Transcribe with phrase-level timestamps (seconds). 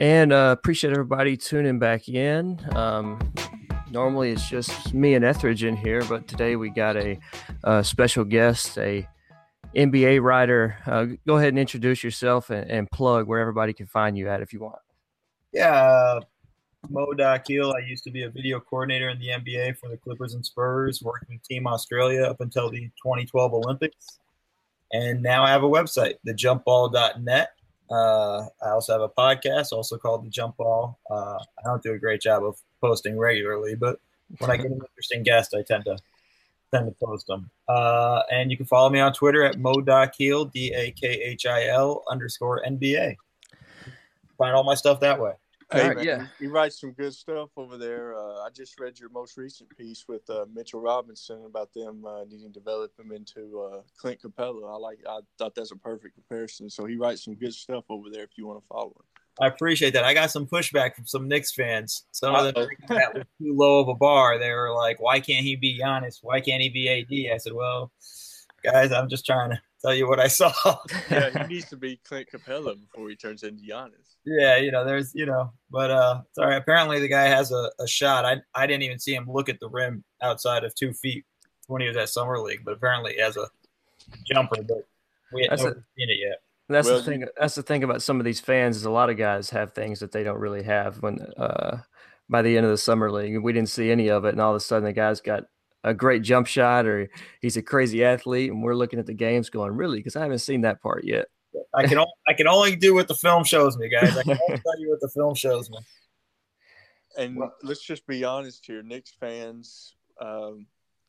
[0.00, 2.58] And uh, appreciate everybody tuning back in.
[2.74, 3.18] Um,
[3.90, 7.18] normally it's just me and Etheridge in here, but today we got a,
[7.64, 9.06] a special guest, a
[9.76, 10.78] NBA writer.
[10.86, 14.40] Uh, go ahead and introduce yourself and, and, plug where everybody can find you at
[14.40, 14.78] if you want.
[15.52, 16.20] Yeah, uh,
[16.88, 17.74] Mo Dakhil.
[17.74, 21.02] I used to be a video coordinator in the NBA for the Clippers and Spurs,
[21.02, 24.18] working with Team Australia up until the 2012 Olympics.
[24.92, 27.50] And now I have a website, thejumpball.net.
[27.90, 30.98] Uh, I also have a podcast, also called The Jump Ball.
[31.10, 33.98] Uh, I don't do a great job of posting regularly, but
[34.38, 35.98] when I get an interesting guest, I tend to
[36.72, 37.50] tend to post them.
[37.68, 41.46] Uh, and you can follow me on Twitter at Mo Dakhil, D A K H
[41.46, 43.16] I L underscore NBA.
[44.38, 45.32] Find all my stuff that way.
[45.72, 46.26] Hey, right, man, yeah.
[46.40, 48.16] You write some good stuff over there.
[48.16, 52.24] Uh, I just read your most recent piece with uh, Mitchell Robinson about them uh,
[52.24, 54.72] needing to develop him into uh, Clint Capela.
[54.72, 54.98] I like.
[55.08, 56.68] I thought that's a perfect comparison.
[56.70, 59.04] So he writes some good stuff over there if you want to follow him.
[59.40, 60.04] I appreciate that.
[60.04, 62.04] I got some pushback from some Knicks fans.
[62.10, 64.38] Some of them that was too low of a bar.
[64.38, 66.18] They were like, "Why can't he be Giannis?
[66.20, 67.92] Why can't he be AD?" I said, "Well,
[68.64, 70.52] guys, I'm just trying to tell you what I saw.
[71.10, 74.16] yeah, he needs to be Clint Capela before he turns into Giannis.
[74.24, 76.56] Yeah, you know, there's, you know, but uh, sorry.
[76.56, 78.24] Apparently, the guy has a, a shot.
[78.24, 81.24] I I didn't even see him look at the rim outside of two feet
[81.66, 83.46] when he was at summer league, but apparently he has a
[84.26, 84.62] jumper.
[84.62, 84.86] But
[85.32, 86.42] we hadn't seen it yet.
[86.68, 87.24] That's well, the thing.
[87.38, 90.00] That's the thing about some of these fans is a lot of guys have things
[90.00, 91.78] that they don't really have when uh,
[92.28, 93.38] by the end of the summer league.
[93.42, 95.44] We didn't see any of it, and all of a sudden the guy's got
[95.84, 97.08] a great jump shot or
[97.40, 99.98] he's a crazy athlete and we're looking at the games going really?
[99.98, 101.26] Because i haven't seen that part yet.
[101.74, 104.16] I can only, i can only do what the film shows me guys.
[104.16, 105.78] I can only tell you what the film shows me.
[107.18, 110.68] And well, let's just be honest here Knicks fans um,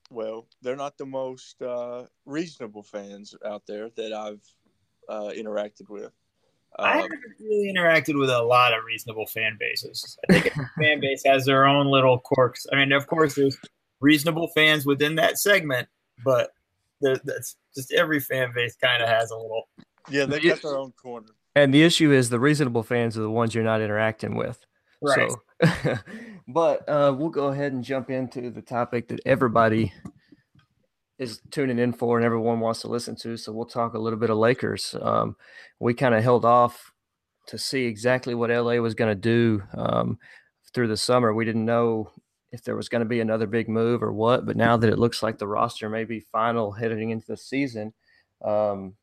[0.10, 4.42] well they're not the most uh, reasonable fans out there that i've
[5.12, 6.12] uh, interacted with.
[6.80, 10.18] Um, I haven't really interacted with a lot of reasonable fan bases.
[10.30, 12.66] I think fan base has their own little quirks.
[12.72, 13.58] I mean, of course, there's
[14.02, 15.88] reasonable fans within that segment,
[16.26, 16.52] but
[17.02, 19.70] that's just every fan base kind of has a little.
[20.10, 21.28] Yeah, they got their own corner.
[21.56, 24.66] And the issue is the reasonable fans are the ones you're not interacting with.
[25.02, 25.32] Right.
[25.64, 25.98] So,
[26.48, 29.92] but uh, we'll go ahead and jump into the topic that everybody
[31.20, 33.38] is tuning in for and everyone wants to listen to.
[33.38, 34.96] So we'll talk a little bit of Lakers.
[35.00, 35.36] Um,
[35.80, 36.92] we kind of held off
[37.48, 40.18] to see exactly what LA was going to do um,
[40.74, 41.34] through the summer.
[41.34, 42.12] We didn't know
[42.52, 44.46] if there was going to be another big move or what.
[44.46, 47.94] But now that it looks like the roster may be final heading into the season,
[48.44, 48.96] um,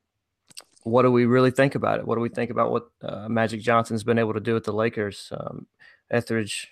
[0.85, 2.07] what do we really think about it?
[2.07, 4.73] What do we think about what uh, Magic Johnson's been able to do with the
[4.73, 5.33] Lakers?
[5.33, 5.67] Um,
[6.11, 6.69] Etheridge,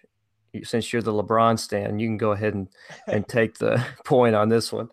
[0.63, 2.69] since you're the LeBron stan, you can go ahead and,
[3.07, 4.89] and take the point on this one.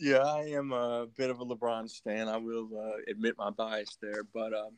[0.00, 2.28] Yeah, I am a bit of a LeBron stan.
[2.28, 4.70] I will uh, admit my bias there, but um,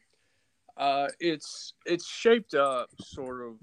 [0.76, 3.56] uh, it's it's shaped up sort of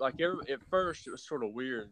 [0.00, 1.90] like every, at first it was sort of weird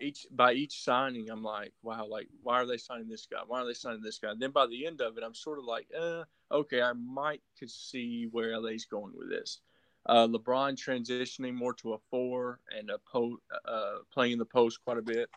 [0.00, 3.40] each by each signing, I'm like, wow, like why are they signing this guy?
[3.46, 4.30] Why are they signing this guy?
[4.30, 7.42] And then by the end of it, I'm sort of like, uh, okay, I might
[7.58, 9.60] could see where LA's going with this.
[10.06, 14.82] Uh, LeBron transitioning more to a four and a post, uh, playing in the post
[14.84, 15.28] quite a bit,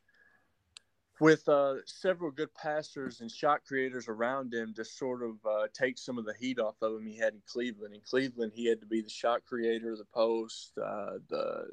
[1.20, 5.98] with uh, several good passers and shot creators around him to sort of uh, take
[5.98, 7.94] some of the heat off of him he had in Cleveland.
[7.94, 11.66] In Cleveland, he had to be the shot creator, the post, uh, the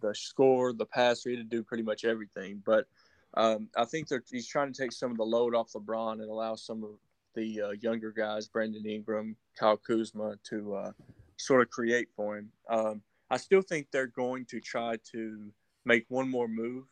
[0.00, 2.62] the score, the passer, he had to do pretty much everything.
[2.64, 2.86] But
[3.34, 6.54] um, I think he's trying to take some of the load off LeBron and allow
[6.54, 6.90] some of
[7.34, 10.92] the uh, younger guys, Brandon Ingram, Kyle Kuzma, to uh,
[11.36, 12.50] sort of create for him.
[12.68, 15.52] Um, I still think they're going to try to
[15.84, 16.84] make one more move,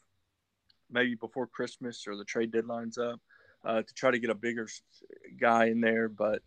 [0.91, 3.21] maybe before Christmas or the trade deadline's up,
[3.65, 4.69] uh, to try to get a bigger
[5.41, 6.09] guy in there.
[6.09, 6.43] But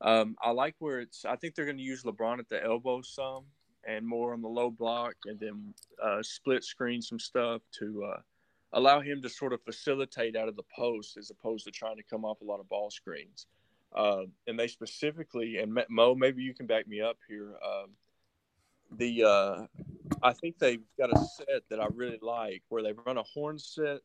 [0.00, 1.24] um, I like where it's.
[1.24, 3.44] I think they're going to use LeBron at the elbow some
[3.88, 8.20] and more on the low block, and then uh, split screen some stuff to uh,
[8.74, 12.02] allow him to sort of facilitate out of the post as opposed to trying to
[12.02, 13.46] come off a lot of ball screens.
[13.96, 17.54] Uh, and they specifically, and Mo, maybe you can back me up here.
[17.64, 17.90] Um,
[18.98, 19.66] the uh,
[20.22, 23.58] I think they've got a set that I really like where they run a horn
[23.58, 24.00] set,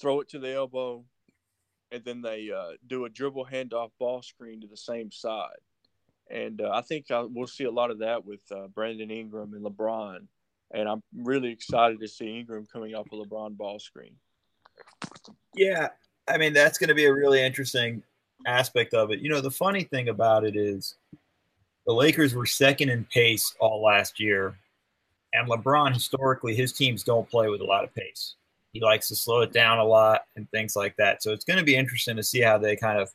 [0.00, 1.04] throw it to the elbow,
[1.92, 5.60] and then they uh, do a dribble handoff ball screen to the same side
[6.30, 9.54] and uh, I think uh, we'll see a lot of that with uh, Brandon Ingram
[9.54, 10.26] and LeBron.
[10.74, 14.14] And I'm really excited to see Ingram coming off a LeBron ball screen.
[15.54, 15.88] Yeah,
[16.28, 18.02] I mean that's going to be a really interesting
[18.46, 19.20] aspect of it.
[19.20, 20.96] You know, the funny thing about it is
[21.86, 24.58] the Lakers were second in pace all last year,
[25.32, 28.34] and LeBron historically his teams don't play with a lot of pace.
[28.72, 31.22] He likes to slow it down a lot and things like that.
[31.22, 33.10] So it's going to be interesting to see how they kind of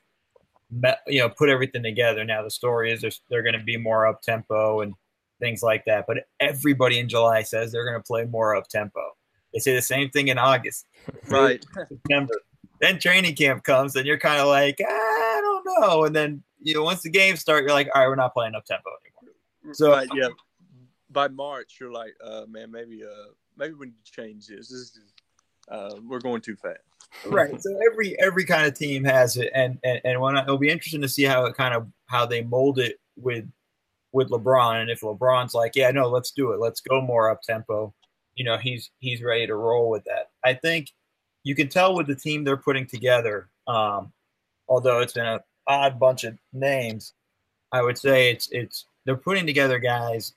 [1.08, 2.24] you know put everything together.
[2.24, 4.94] Now the story is they're, they're going to be more up tempo and
[5.40, 6.06] things like that.
[6.08, 9.02] But everybody in July says they're going to play more up tempo.
[9.54, 10.86] They say the same thing in August,
[11.28, 11.64] right?
[11.88, 12.36] September.
[12.80, 16.06] Then training camp comes, and you're kind of like, ah, I don't know.
[16.06, 18.56] And then you know, once the games start, you're like, all right, we're not playing
[18.56, 19.74] up tempo anymore.
[19.74, 20.30] So right, yeah,
[21.10, 24.70] by March, you're like, uh, man, maybe, uh, maybe we need to change this.
[24.70, 25.00] This is,
[25.72, 26.80] uh, we're going too fast.
[27.26, 27.60] right.
[27.62, 30.70] So every every kind of team has it, and and and when I, it'll be
[30.70, 33.50] interesting to see how it kind of how they mold it with
[34.12, 37.42] with LeBron, and if LeBron's like, yeah, no, let's do it, let's go more up
[37.42, 37.94] tempo.
[38.36, 40.30] You know, he's he's ready to roll with that.
[40.44, 40.92] I think
[41.44, 43.50] you can tell with the team they're putting together.
[43.68, 44.12] Um,
[44.68, 47.14] although it's been a odd bunch of names,
[47.72, 50.34] I would say it's it's they're putting together guys.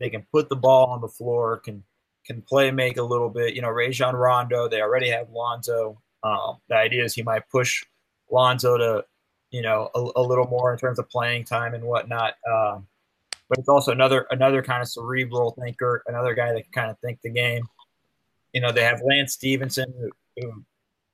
[0.00, 1.82] They can put the ball on the floor, can
[2.28, 3.54] can play make a little bit.
[3.54, 4.68] You know, Rajon Rondo.
[4.68, 6.00] They already have Lonzo.
[6.22, 7.82] Um, the idea is he might push
[8.30, 9.04] Lonzo to,
[9.50, 12.34] you know, a, a little more in terms of playing time and whatnot.
[12.48, 12.86] Um,
[13.48, 16.98] but it's also another another kind of cerebral thinker, another guy that can kind of
[16.98, 17.62] think the game.
[18.52, 20.64] You know, they have Lance Stephenson, who, who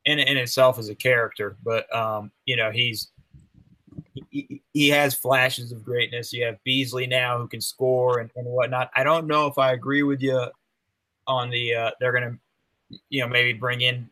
[0.05, 3.13] in in itself is a character, but um, you know, he's
[4.31, 6.33] he, he, has flashes of greatness.
[6.33, 8.91] You have Beasley now who can score and, and whatnot.
[8.97, 10.49] I don't know if I agree with you
[11.27, 12.39] on the uh, they're going
[12.91, 14.09] to, you know, maybe bring in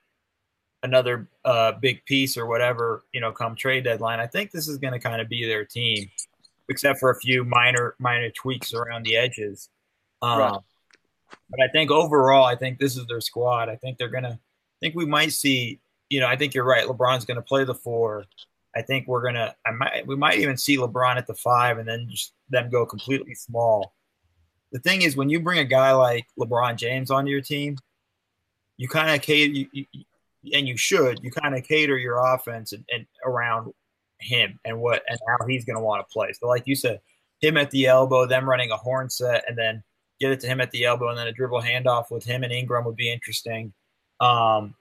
[0.82, 4.20] another uh, big piece or whatever, you know, come trade deadline.
[4.20, 6.10] I think this is going to kind of be their team,
[6.68, 9.68] except for a few minor minor tweaks around the edges.
[10.20, 10.60] Um, right.
[11.50, 13.68] But I think overall, I think this is their squad.
[13.68, 14.30] I think they're going to.
[14.30, 15.80] I think we might see.
[16.10, 16.86] You know, I think you're right.
[16.86, 18.24] LeBron's going to play the four.
[18.74, 19.54] I think we're gonna.
[19.66, 20.06] I might.
[20.06, 23.94] We might even see LeBron at the five, and then just them go completely small.
[24.72, 27.76] The thing is, when you bring a guy like LeBron James onto your team,
[28.78, 29.52] you kind of cater.
[29.52, 29.86] You, you,
[30.52, 31.20] and you should.
[31.22, 33.72] You kind of cater your offense and, and around
[34.18, 36.32] him and what and how he's going to want to play.
[36.32, 37.00] So, like you said,
[37.40, 39.82] him at the elbow, them running a horn set, and then
[40.20, 42.52] get it to him at the elbow, and then a dribble handoff with him and
[42.52, 43.72] Ingram would be interesting.
[44.20, 44.74] Um,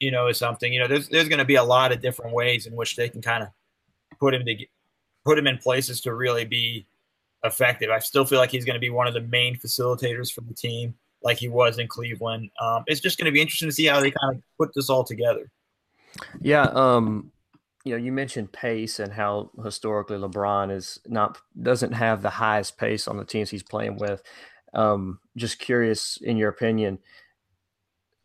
[0.00, 0.72] you know, is something.
[0.72, 3.08] You know, there's there's going to be a lot of different ways in which they
[3.08, 3.48] can kind of
[4.20, 4.66] put him to
[5.24, 6.86] put him in places to really be
[7.44, 7.90] effective.
[7.90, 10.54] I still feel like he's going to be one of the main facilitators for the
[10.54, 12.50] team, like he was in Cleveland.
[12.60, 14.90] Um, it's just going to be interesting to see how they kind of put this
[14.90, 15.50] all together.
[16.40, 17.32] Yeah, um,
[17.84, 22.78] you know, you mentioned pace and how historically LeBron is not doesn't have the highest
[22.78, 24.22] pace on the teams he's playing with.
[24.72, 26.98] Um, just curious, in your opinion,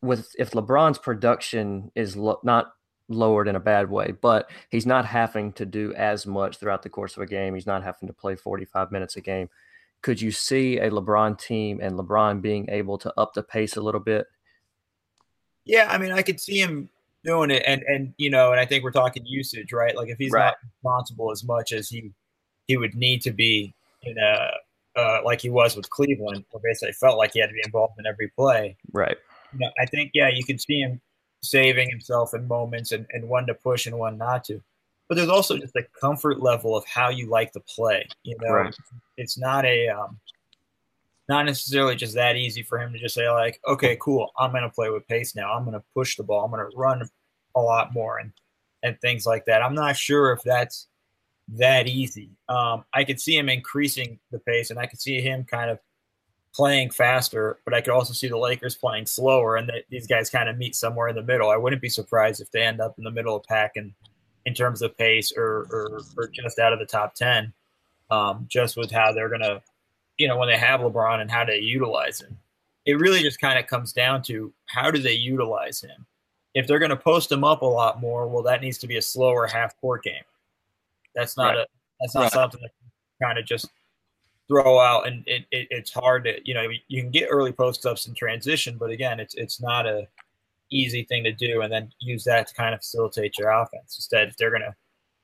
[0.01, 2.73] with if LeBron's production is lo- not
[3.09, 6.89] lowered in a bad way, but he's not having to do as much throughout the
[6.89, 7.55] course of a game.
[7.55, 9.49] He's not having to play 45 minutes a game.
[10.01, 13.81] Could you see a LeBron team and LeBron being able to up the pace a
[13.81, 14.27] little bit?
[15.65, 16.89] Yeah, I mean, I could see him
[17.23, 19.95] doing it, and and you know, and I think we're talking usage, right?
[19.95, 20.45] Like if he's right.
[20.45, 22.11] not responsible as much as he
[22.67, 23.73] he would need to be
[24.03, 24.51] in a
[24.95, 27.95] uh, like he was with Cleveland, where basically felt like he had to be involved
[27.99, 28.77] in every play.
[28.93, 29.17] Right.
[29.53, 31.01] You know, I think yeah, you can see him
[31.41, 34.61] saving himself in moments and, and one to push and one not to.
[35.07, 38.07] But there's also just a comfort level of how you like to play.
[38.23, 38.75] You know, right.
[39.17, 40.19] it's not a um,
[41.27, 44.63] not necessarily just that easy for him to just say like, okay, cool, I'm going
[44.63, 45.53] to play with pace now.
[45.53, 46.43] I'm going to push the ball.
[46.43, 47.07] I'm going to run
[47.55, 48.31] a lot more and
[48.81, 49.61] and things like that.
[49.61, 50.87] I'm not sure if that's
[51.49, 52.29] that easy.
[52.47, 55.79] Um, I could see him increasing the pace, and I could see him kind of
[56.59, 60.29] playing faster, but I could also see the Lakers playing slower, and that these guys
[60.29, 61.49] kind of meet somewhere in the middle.
[61.49, 63.93] I wouldn't be surprised if they end up in the middle of pack and
[64.45, 67.53] in terms of pace or, or, or just out of the top 10,
[68.11, 69.61] um, just with how they're going to,
[70.17, 72.37] you know, when they have LeBron and how they utilize him.
[72.85, 76.05] It really just kind of comes down to how do they utilize him?
[76.55, 78.97] If they're going to post him up a lot more, well, that needs to be
[78.97, 80.23] a slower half court game.
[81.15, 81.59] That's not right.
[81.59, 81.67] a
[82.01, 82.31] that's not right.
[82.33, 82.71] something that
[83.23, 83.69] kind of just
[84.49, 87.85] throw out, and it, it, it's hard to you know you can get early post
[87.85, 90.07] ups in transition, but again, it's it's not a
[90.71, 93.95] easy thing to do, and then use that to kind of facilitate your offense.
[93.95, 94.75] Instead, they're going to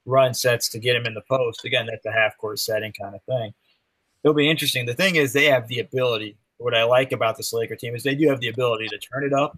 [0.06, 3.16] run sets to get him in the post, again, that's a half court setting kind
[3.16, 3.54] of thing.
[4.24, 4.86] It'll be interesting.
[4.86, 6.38] The thing is, they have the ability.
[6.58, 9.24] What I like about this Laker team is they do have the ability to turn
[9.24, 9.58] it up,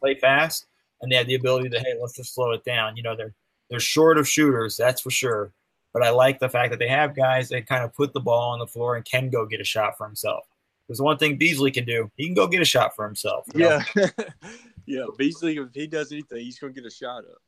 [0.00, 0.66] play fast,
[1.02, 2.96] and they have the ability to hey, let's just slow it down.
[2.96, 3.34] You know, they're
[3.68, 5.50] they're short of shooters, that's for sure.
[5.94, 8.50] But I like the fact that they have guys that kind of put the ball
[8.50, 10.44] on the floor and can go get a shot for himself.
[10.86, 13.46] Because one thing Beasley can do, he can go get a shot for himself.
[13.54, 13.82] Yeah.
[14.86, 15.04] yeah.
[15.16, 17.42] Beasley, if he does anything, he's going to get a shot up.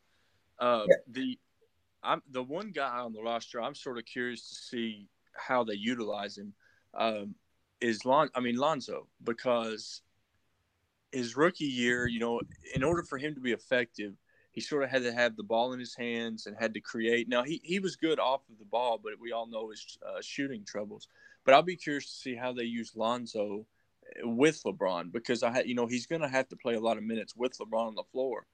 [0.59, 0.95] Uh, yeah.
[1.11, 1.39] The
[2.05, 3.61] I'm the one guy on the roster.
[3.61, 6.55] I'm sort of curious to see how they utilize him.
[6.95, 7.35] Um,
[7.81, 8.31] is Lon?
[8.35, 10.03] I mean Lonzo because
[11.11, 12.41] his rookie year, you know,
[12.75, 14.15] in order for him to be effective,
[14.57, 17.29] he sort of had to have the ball in his hands and had to create.
[17.29, 20.23] Now he, he was good off of the ball, but we all know his uh,
[20.23, 21.09] shooting troubles.
[21.45, 23.67] but I'll be curious to see how they use Lonzo
[24.23, 27.05] with LeBron because I, you know, he's going to have to play a lot of
[27.05, 28.47] minutes with LeBron on the floor,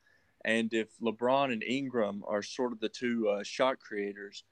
[0.44, 4.42] and if LeBron and Ingram are sort of the two uh, shot creators,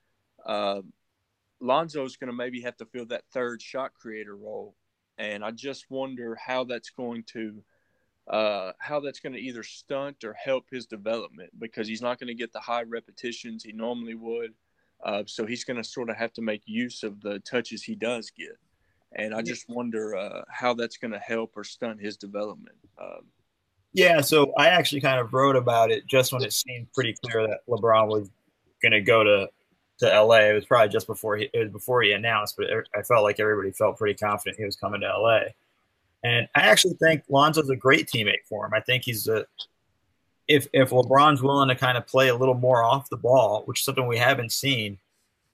[0.45, 0.81] uh,
[1.59, 4.77] Lonzo's going to maybe have to fill that third shot creator role,
[5.17, 7.61] and I just wonder how that's going to
[8.31, 12.29] uh, how that's going to either stunt or help his development because he's not going
[12.29, 14.53] to get the high repetitions he normally would.
[15.03, 17.95] Uh, so he's going to sort of have to make use of the touches he
[17.95, 18.57] does get.
[19.13, 22.77] And I just wonder uh, how that's going to help or stunt his development.
[23.01, 23.25] Um,
[23.93, 27.45] yeah, so I actually kind of wrote about it just when it seemed pretty clear
[27.45, 28.29] that LeBron was
[28.81, 29.49] going to go to
[29.99, 30.37] to LA.
[30.37, 33.41] It was probably just before he it was before he announced, but I felt like
[33.41, 35.39] everybody felt pretty confident he was coming to LA.
[36.23, 38.73] And I actually think Lonzo's a great teammate for him.
[38.73, 39.45] I think he's a
[40.47, 43.79] if if LeBron's willing to kind of play a little more off the ball, which
[43.79, 44.97] is something we haven't seen,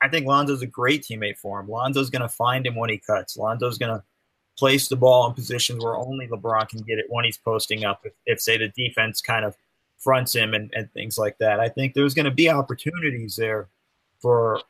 [0.02, 1.70] I think Lonzo's a great teammate for him.
[1.70, 3.38] Lonzo's going to find him when he cuts.
[3.38, 4.04] Lonzo's going to
[4.58, 8.02] place the ball in positions where only LeBron can get it when he's posting up.
[8.04, 9.56] If, if say the defense kind of
[9.98, 13.68] fronts him and, and things like that, I think there's going to be opportunities there
[14.20, 14.62] for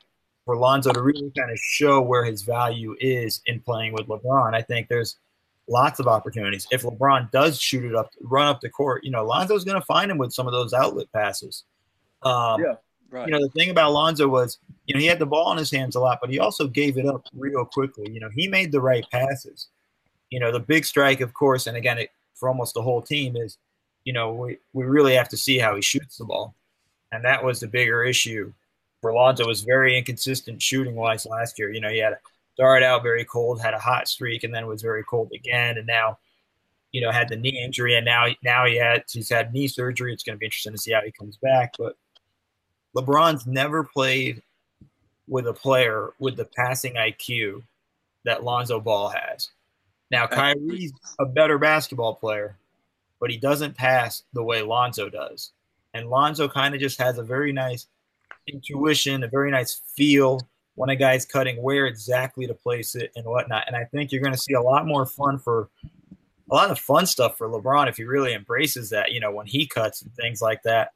[0.46, 4.54] for Lonzo to really kind of show where his value is in playing with LeBron.
[4.54, 5.18] I think there's
[5.68, 6.66] lots of opportunities.
[6.72, 9.86] If LeBron does shoot it up, run up the court, you know, Lonzo's going to
[9.86, 11.64] find him with some of those outlet passes.
[12.24, 12.76] Um, yeah,
[13.10, 13.28] right.
[13.28, 15.70] You know, the thing about Lonzo was, you know, he had the ball in his
[15.72, 18.10] hands a lot, but he also gave it up real quickly.
[18.12, 19.68] You know, he made the right passes.
[20.30, 23.36] You know, the big strike, of course, and again, it, for almost the whole team
[23.36, 23.58] is,
[24.04, 26.56] you know, we, we really have to see how he shoots the ball.
[27.12, 28.54] And that was the bigger issue.
[29.02, 31.72] For Lonzo was very inconsistent shooting wise last year.
[31.72, 32.18] You know, he had–
[32.58, 35.86] started out very cold, had a hot streak, and then was very cold again, and
[35.86, 36.18] now,
[36.92, 40.12] you know, had the knee injury, and now now he had he's had knee surgery.
[40.12, 41.76] It's going to be interesting to see how he comes back.
[41.78, 41.96] But
[42.96, 44.42] LeBron's never played
[45.28, 47.62] with a player with the passing IQ
[48.26, 49.50] that Lonzo Ball has.
[50.10, 52.58] Now Kyrie's a better basketball player,
[53.20, 55.52] but he doesn't pass the way Lonzo does.
[55.94, 57.86] And Lonzo kind of just has a very nice
[58.48, 60.42] intuition, a very nice feel
[60.78, 63.66] when a guy's cutting, where exactly to place it and whatnot.
[63.68, 65.70] And I think you're going to see a lot more fun for
[66.50, 69.12] a lot of fun stuff for LeBron if he really embraces that.
[69.12, 70.94] You know, when he cuts and things like that.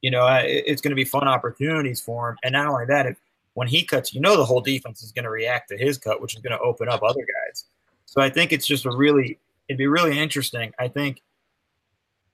[0.00, 2.38] You know, it's going to be fun opportunities for him.
[2.42, 3.18] And not only that, if,
[3.52, 6.22] when he cuts, you know, the whole defense is going to react to his cut,
[6.22, 7.66] which is going to open up other guys.
[8.06, 9.38] So I think it's just a really,
[9.68, 10.72] it'd be really interesting.
[10.78, 11.20] I think,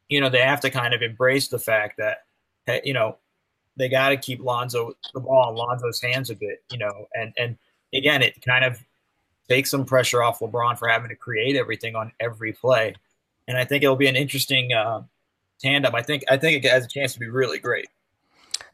[0.09, 3.17] you know, they have to kind of embrace the fact that, you know,
[3.77, 7.33] they got to keep Lonzo the ball in Lonzo's hands a bit, you know, and
[7.39, 7.57] and
[7.95, 8.83] again, it kind of
[9.49, 12.95] takes some pressure off LeBron for having to create everything on every play,
[13.49, 15.03] and I think it'll be an interesting uh,
[15.61, 15.95] tandem.
[15.95, 17.89] I think I think it has a chance to be really great.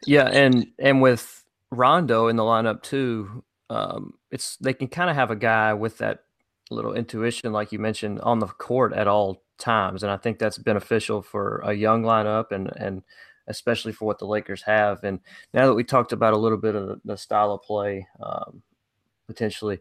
[0.06, 5.16] Yeah, and and with Rondo in the lineup too, um, it's they can kind of
[5.16, 6.25] have a guy with that
[6.71, 10.59] little intuition, like you mentioned, on the court at all times, and I think that's
[10.59, 13.02] beneficial for a young lineup and and
[13.46, 15.02] especially for what the Lakers have.
[15.04, 15.20] And
[15.52, 18.62] now that we talked about a little bit of the, style of play, um,
[19.26, 19.80] potentially,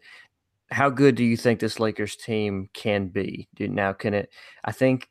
[0.72, 3.48] how good do you think this Lakers team can be?
[3.60, 4.30] Now, can it?
[4.63, 5.10] I think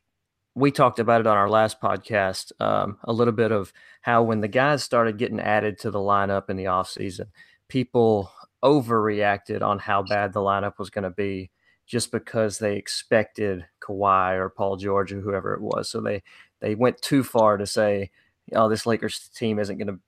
[0.55, 4.41] we talked about it on our last podcast um, a little bit of how when
[4.41, 7.27] the guys started getting added to the lineup in the offseason,
[7.67, 8.31] people
[8.63, 11.49] overreacted on how bad the lineup was going to be
[11.87, 15.89] just because they expected Kawhi or Paul George or whoever it was.
[15.89, 16.23] So they
[16.59, 18.11] they went too far to say,
[18.53, 19.99] oh, this Lakers team isn't going to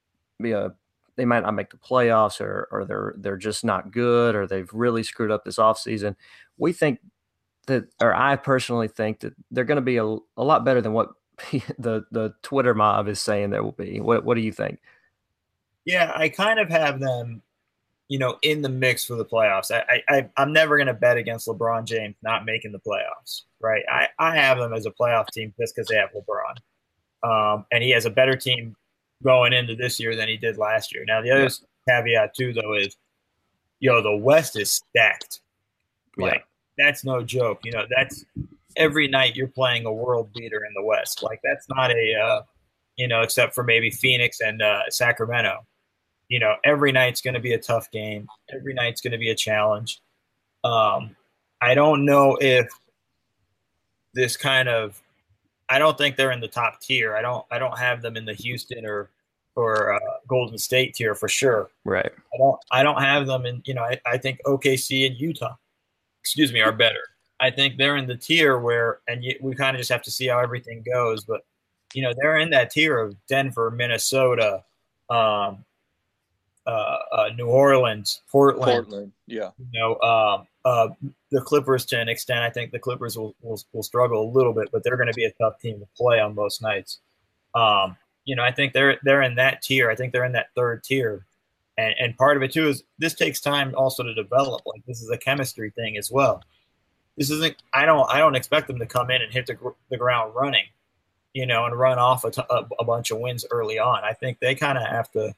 [0.41, 0.73] be a
[1.15, 4.69] they might not make the playoffs or or they're they're just not good or they've
[4.73, 6.15] really screwed up this offseason.
[6.57, 6.99] We think
[7.67, 10.93] that or I personally think that they're going to be a, a lot better than
[10.93, 11.09] what
[11.77, 13.99] the the Twitter mob is saying they will be.
[13.99, 14.79] What what do you think?
[15.85, 17.41] Yeah, I kind of have them,
[18.07, 19.69] you know, in the mix for the playoffs.
[19.69, 23.83] I, I I'm never going to bet against LeBron James not making the playoffs, right?
[23.91, 26.57] I I have them as a playoff team just because they have LeBron.
[27.23, 28.75] Um, and he has a better team
[29.23, 31.05] going into this year than he did last year.
[31.07, 32.01] Now, the other yeah.
[32.01, 32.97] caveat, too, though, is,
[33.79, 35.41] yo, the West is stacked.
[36.17, 36.43] Like,
[36.77, 36.85] yeah.
[36.85, 37.59] that's no joke.
[37.63, 38.25] You know, that's
[38.75, 41.23] every night you're playing a world beater in the West.
[41.23, 42.41] Like, that's not a, uh,
[42.97, 45.65] you know, except for maybe Phoenix and uh, Sacramento.
[46.29, 48.27] You know, every night's going to be a tough game.
[48.53, 50.01] Every night's going to be a challenge.
[50.63, 51.15] Um,
[51.61, 52.67] I don't know if
[54.13, 55.01] this kind of
[55.69, 57.15] I don't think they're in the top tier.
[57.15, 59.09] I don't I don't have them in the Houston or
[59.55, 61.69] or uh, Golden State tier for sure.
[61.85, 62.11] Right.
[62.33, 65.55] I don't I don't have them in you know I, I think OKC and Utah,
[66.21, 67.01] excuse me, are better.
[67.39, 70.11] I think they're in the tier where and you, we kind of just have to
[70.11, 71.23] see how everything goes.
[71.23, 71.41] But
[71.93, 74.63] you know they're in that tier of Denver, Minnesota,
[75.09, 75.63] um,
[76.65, 78.87] uh, uh, New Orleans, Portland.
[78.87, 79.51] Portland, yeah.
[79.57, 80.89] You know, um, uh,
[81.31, 82.39] the Clippers to an extent.
[82.39, 85.13] I think the Clippers will, will, will struggle a little bit, but they're going to
[85.13, 86.99] be a tough team to play on most nights.
[87.53, 89.89] Um, you know, I think they're they're in that tier.
[89.89, 91.25] I think they're in that third tier,
[91.77, 94.61] and and part of it too is this takes time also to develop.
[94.65, 96.41] Like this is a chemistry thing as well.
[97.17, 97.61] This isn't.
[97.73, 98.09] I don't.
[98.09, 99.57] I don't expect them to come in and hit the
[99.89, 100.65] the ground running,
[101.33, 104.03] you know, and run off a, t- a, a bunch of wins early on.
[104.03, 105.33] I think they kind of have to.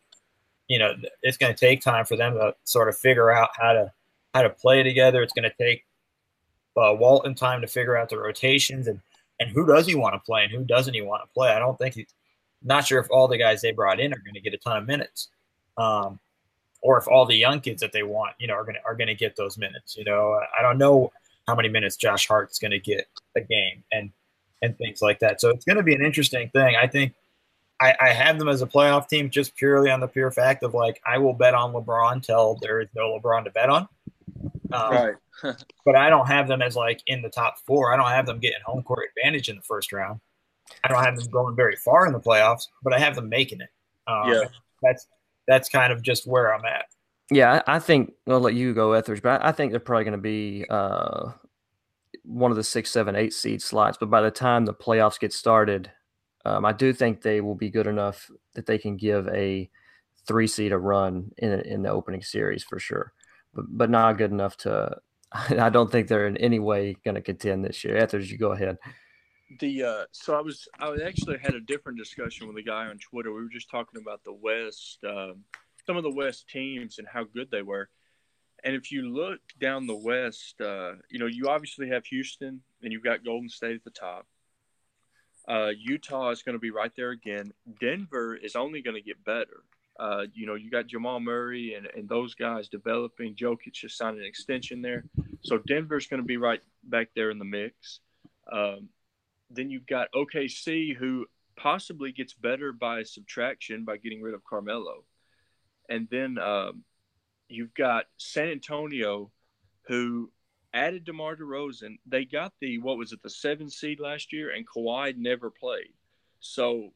[0.67, 3.73] You know, it's going to take time for them to sort of figure out how
[3.73, 3.91] to
[4.35, 5.23] how to play together.
[5.23, 5.85] It's going to take
[6.77, 8.99] uh, Walton time to figure out the rotations and
[9.39, 11.49] and who does he want to play and who doesn't he want to play.
[11.49, 12.05] I don't think he
[12.61, 14.77] not sure if all the guys they brought in are going to get a ton
[14.77, 15.29] of minutes,
[15.77, 16.19] um,
[16.81, 18.95] or if all the young kids that they want, you know, are going to are
[18.95, 19.95] going to get those minutes.
[19.95, 21.11] You know, I don't know
[21.47, 24.11] how many minutes Josh Hart's going to get a game and
[24.61, 25.39] and things like that.
[25.39, 26.75] So it's going to be an interesting thing.
[26.75, 27.13] I think
[27.81, 30.73] I, I have them as a playoff team just purely on the pure fact of
[30.73, 33.87] like I will bet on LeBron till there is no LeBron to bet on.
[34.71, 35.15] Um, right.
[35.85, 37.93] but I don't have them as like in the top four.
[37.93, 40.19] I don't have them getting home court advantage in the first round.
[40.83, 43.61] I don't have them going very far in the playoffs, but I have them making
[43.61, 43.69] it.
[44.07, 44.43] Um, yeah,
[44.81, 45.07] that's
[45.47, 46.85] that's kind of just where I'm at.
[47.31, 50.21] Yeah, I think I'll let you go, Etheridge, but I think they're probably going to
[50.21, 51.31] be uh,
[52.23, 53.97] one of the six, seven, eight seed slots.
[53.99, 55.91] But by the time the playoffs get started,
[56.45, 59.69] um, I do think they will be good enough that they can give a
[60.27, 63.13] three seed a run in in the opening series for sure,
[63.55, 64.97] but but not good enough to.
[65.31, 67.97] I don't think they're in any way going to contend this year.
[67.97, 68.77] Etheridge, you go ahead
[69.59, 72.97] the uh, so I was I actually had a different discussion with a guy on
[72.97, 73.33] Twitter.
[73.33, 75.33] We were just talking about the West, uh,
[75.85, 77.89] some of the West teams and how good they were.
[78.63, 82.91] And if you look down the West, uh, you know you obviously have Houston, and
[82.91, 84.25] you've got Golden State at the top.
[85.47, 87.51] Uh, Utah is going to be right there again.
[87.79, 89.63] Denver is only going to get better.
[89.97, 93.35] Uh, you know, you got Jamal Murray and, and those guys developing.
[93.35, 95.05] Jokic just signed an extension there.
[95.41, 98.01] So Denver's going to be right back there in the mix.
[98.51, 98.89] Um,
[99.49, 105.03] then you've got OKC, who possibly gets better by subtraction by getting rid of Carmelo.
[105.89, 106.83] And then um,
[107.47, 109.31] you've got San Antonio,
[109.87, 110.31] who
[110.73, 111.97] added DeMar DeRozan.
[112.05, 115.93] They got the, what was it, the seven seed last year, and Kawhi never played.
[116.39, 116.91] So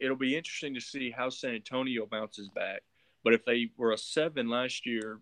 [0.00, 2.82] it'll be interesting to see how San Antonio bounces back.
[3.22, 5.20] But if they were a seven last year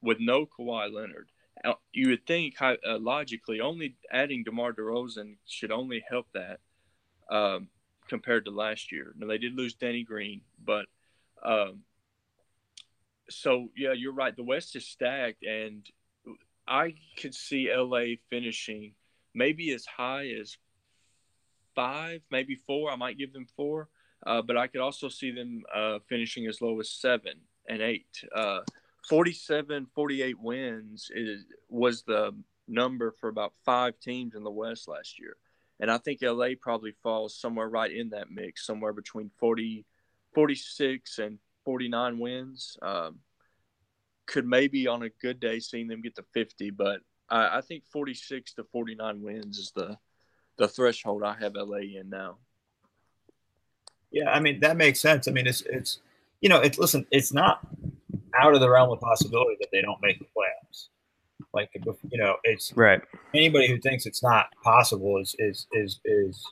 [0.00, 1.28] with no Kawhi Leonard,
[1.64, 6.60] uh, you would think uh, logically only adding DeMar DeRozan should only help that
[7.30, 7.68] um,
[8.08, 9.12] compared to last year.
[9.16, 10.86] Now they did lose Danny Green, but
[11.44, 11.80] um,
[13.28, 14.34] so yeah, you're right.
[14.34, 15.86] The West is stacked, and
[16.66, 18.94] I could see LA finishing
[19.34, 20.56] maybe as high as
[21.74, 22.90] five, maybe four.
[22.90, 23.88] I might give them four,
[24.26, 27.34] uh, but I could also see them uh, finishing as low as seven
[27.68, 28.24] and eight.
[28.34, 28.60] Uh,
[29.08, 32.32] 47, 48 wins is, was the
[32.68, 35.36] number for about five teams in the West last year.
[35.80, 39.84] And I think LA probably falls somewhere right in that mix, somewhere between 40,
[40.34, 42.76] 46 and 49 wins.
[42.80, 43.18] Um,
[44.26, 47.84] could maybe on a good day seeing them get to 50, but I, I think
[47.86, 49.98] 46 to 49 wins is the,
[50.58, 52.38] the threshold I have LA in now.
[54.12, 55.26] Yeah, I mean that makes sense.
[55.28, 56.00] I mean it's it's
[56.40, 57.66] you know it's listen it's not
[58.38, 60.88] out of the realm of possibility that they don't make the playoffs.
[61.52, 63.02] Like you know, it's right.
[63.34, 66.44] Anybody who thinks it's not possible is is is is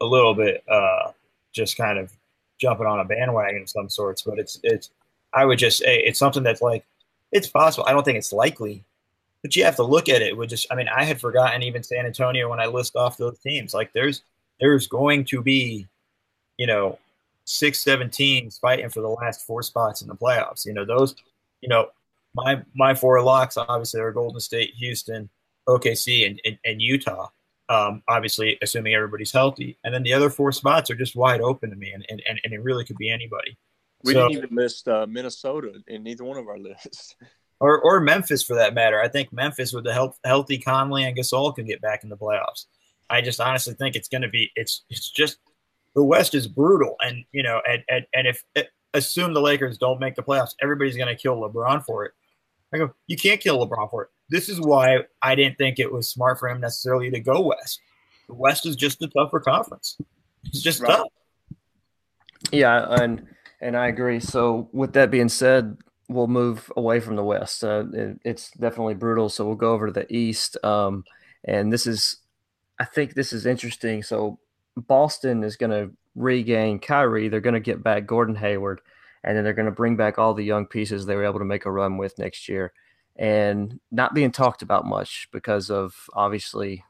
[0.00, 1.12] a little bit uh,
[1.52, 2.12] just kind of
[2.58, 4.22] jumping on a bandwagon of some sorts.
[4.22, 4.90] But it's it's
[5.34, 6.84] I would just say it's something that's like
[7.30, 7.86] it's possible.
[7.86, 8.84] I don't think it's likely,
[9.42, 10.66] but you have to look at it with just.
[10.70, 13.74] I mean, I had forgotten even San Antonio when I list off those teams.
[13.74, 14.22] Like there's
[14.60, 15.86] there's going to be,
[16.62, 16.96] you know,
[17.44, 20.64] six, seven teams fighting for the last four spots in the playoffs.
[20.64, 21.16] You know, those,
[21.60, 21.88] you know,
[22.36, 25.28] my my four locks obviously are Golden State, Houston,
[25.68, 27.30] OKC, and, and, and Utah.
[27.68, 31.70] Um, obviously, assuming everybody's healthy, and then the other four spots are just wide open
[31.70, 33.58] to me, and and, and it really could be anybody.
[34.04, 37.16] We so, didn't even list uh, Minnesota in neither one of our lists.
[37.58, 39.00] Or, or Memphis for that matter.
[39.00, 42.16] I think Memphis with the health, healthy Conley and Gasol can get back in the
[42.16, 42.66] playoffs.
[43.08, 45.38] I just honestly think it's going to be it's it's just
[45.94, 48.42] the West is brutal, and you know, and and, and if
[48.94, 52.12] assume the Lakers don't make the playoffs, everybody's going to kill LeBron for it.
[52.74, 54.08] I go, you can't kill LeBron for it.
[54.30, 57.80] This is why I didn't think it was smart for him necessarily to go West.
[58.28, 59.98] The West is just a tougher conference.
[60.44, 60.96] It's just right.
[60.96, 61.08] tough.
[62.50, 63.26] Yeah, and
[63.60, 64.20] and I agree.
[64.20, 65.76] So with that being said,
[66.08, 67.62] we'll move away from the West.
[67.62, 69.28] Uh, it, it's definitely brutal.
[69.28, 70.56] So we'll go over to the East.
[70.64, 71.04] Um,
[71.44, 72.18] and this is,
[72.78, 74.02] I think this is interesting.
[74.02, 74.38] So
[74.76, 77.28] Boston is going to regain Kyrie.
[77.28, 78.80] They're going to get back Gordon Hayward,
[79.24, 81.44] and then they're going to bring back all the young pieces they were able to
[81.44, 82.72] make a run with next year,
[83.16, 86.84] and not being talked about much because of obviously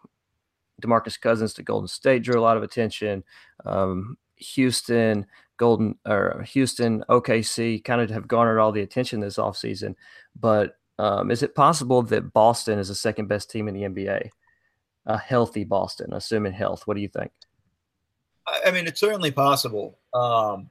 [0.82, 3.24] Demarcus Cousins to Golden State drew a lot of attention.
[3.64, 9.94] Um, Houston, Golden or Houston, OKC kind of have garnered all the attention this offseason.
[10.38, 14.30] But um, is it possible that Boston is the second best team in the NBA?
[15.06, 16.86] A healthy Boston, assuming health.
[16.86, 17.32] What do you think?
[18.46, 19.98] I mean, it's certainly possible.
[20.14, 20.70] Um,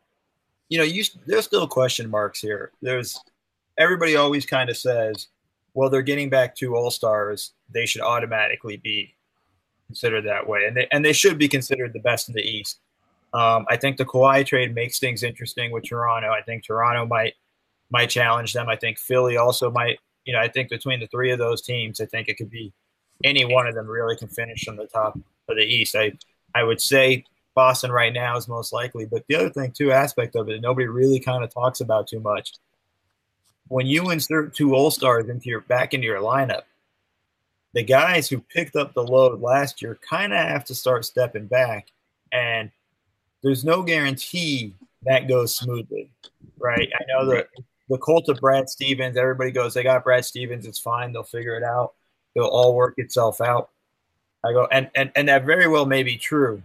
[0.70, 2.72] you know, you, there's still question marks here.
[2.82, 3.20] There's
[3.78, 5.28] everybody always kind of says,
[5.74, 7.54] well, they're getting back to all stars.
[7.74, 9.16] They should automatically be
[9.88, 12.80] considered that way, and they and they should be considered the best in the East.
[13.34, 16.30] Um, I think the Kawhi trade makes things interesting with Toronto.
[16.30, 17.34] I think Toronto might
[17.90, 18.70] might challenge them.
[18.70, 20.00] I think Philly also might.
[20.26, 22.72] You know, I think between the three of those teams, I think it could be
[23.24, 25.18] any one of them really can finish on the top
[25.50, 25.96] of the East.
[25.96, 26.14] I
[26.54, 30.36] I would say Boston right now is most likely, but the other thing too, aspect
[30.36, 32.54] of it, nobody really kind of talks about too much.
[33.68, 36.64] When you insert two All Stars into your back into your lineup,
[37.74, 41.48] the guys who picked up the load last year kind of have to start stepping
[41.48, 41.88] back,
[42.32, 42.72] and
[43.44, 46.12] there's no guarantee that goes smoothly,
[46.58, 46.90] right?
[46.94, 47.48] I know that
[47.90, 51.58] the cult of Brad Stevens, everybody goes, they got Brad Stevens, it's fine, they'll figure
[51.58, 51.94] it out,
[52.36, 53.70] it'll all work itself out.
[54.44, 56.64] I go, and and and that very well may be true,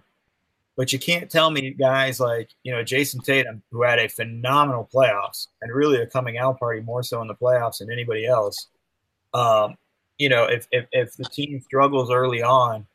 [0.76, 4.88] but you can't tell me guys like you know Jayson Tatum, who had a phenomenal
[4.92, 8.68] playoffs and really a coming out party more so in the playoffs than anybody else.
[9.32, 9.76] Um,
[10.18, 12.86] you know, if, if if the team struggles early on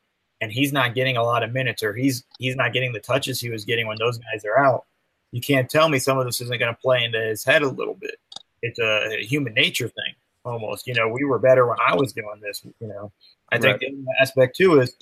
[0.42, 3.40] and he's not getting a lot of minutes or he's he's not getting the touches
[3.40, 4.86] he was getting when those guys are out,
[5.32, 7.70] you can't tell me some of this isn't going to play into his head a
[7.70, 8.16] little bit.
[8.62, 10.14] It's a, human nature thing
[10.46, 10.88] almost.
[10.88, 12.64] You know, we were better when I was doing this.
[12.80, 13.12] You know,
[13.52, 13.80] I right.
[13.80, 14.96] think the aspect too is,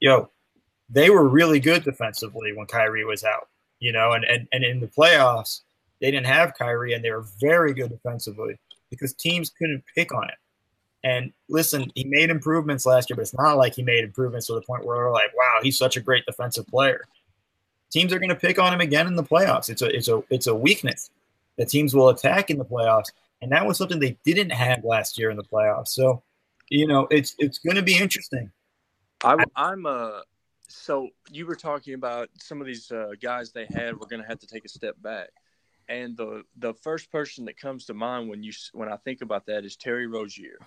[0.00, 0.30] yo,
[0.88, 3.48] they were really good defensively when Kyrie was out.
[3.78, 5.60] You know, and and, and in the playoffs
[6.00, 8.58] they didn't have Kyrie and they were very good defensively
[8.90, 10.36] because teams couldn't pick on it.
[11.04, 14.54] And listen, he made improvements last year, but it's not like he made improvements to
[14.54, 17.04] the point where we're like, wow, he's such a great defensive player.
[17.90, 19.70] Teams are going to pick on him again in the playoffs.
[19.70, 21.10] It's a it's a it's a weakness
[21.56, 25.16] that teams will attack in the playoffs, and that was something they didn't have last
[25.16, 25.88] year in the playoffs.
[25.88, 26.22] So,
[26.68, 28.50] you know, it's it's going to be interesting.
[29.22, 30.22] I, I'm uh
[30.68, 34.28] so you were talking about some of these uh, guys they had were going to
[34.28, 35.28] have to take a step back,
[35.88, 39.46] and the the first person that comes to mind when you when I think about
[39.46, 40.58] that is Terry Rozier.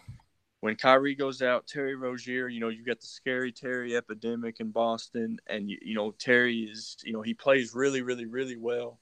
[0.61, 4.71] When Kyrie goes out, Terry Rozier, you know, you got the scary Terry epidemic in
[4.71, 8.99] Boston, and you, you know Terry is, you know, he plays really, really, really well.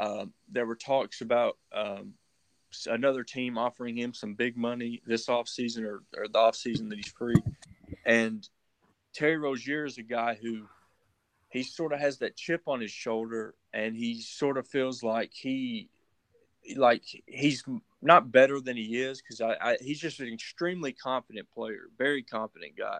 [0.00, 2.14] Um, there were talks about um,
[2.86, 7.12] another team offering him some big money this offseason or, or the offseason that he's
[7.12, 7.42] free,
[8.06, 8.48] and
[9.14, 10.66] Terry Rozier is a guy who
[11.50, 15.32] he sort of has that chip on his shoulder, and he sort of feels like
[15.32, 15.88] he
[16.76, 17.62] like he's
[18.02, 22.22] not better than he is because I, I, he's just an extremely confident player, very
[22.22, 22.98] confident guy,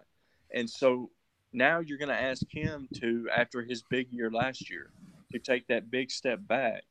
[0.53, 1.11] and so
[1.51, 4.91] now you're going to ask him to after his big year last year
[5.31, 6.83] to take that big step back.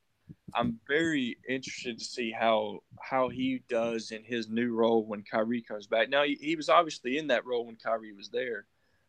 [0.55, 5.63] I'm very interested to see how how he does in his new role when Kyrie
[5.63, 6.09] comes back.
[6.09, 8.67] Now he, he was obviously in that role when Kyrie was there,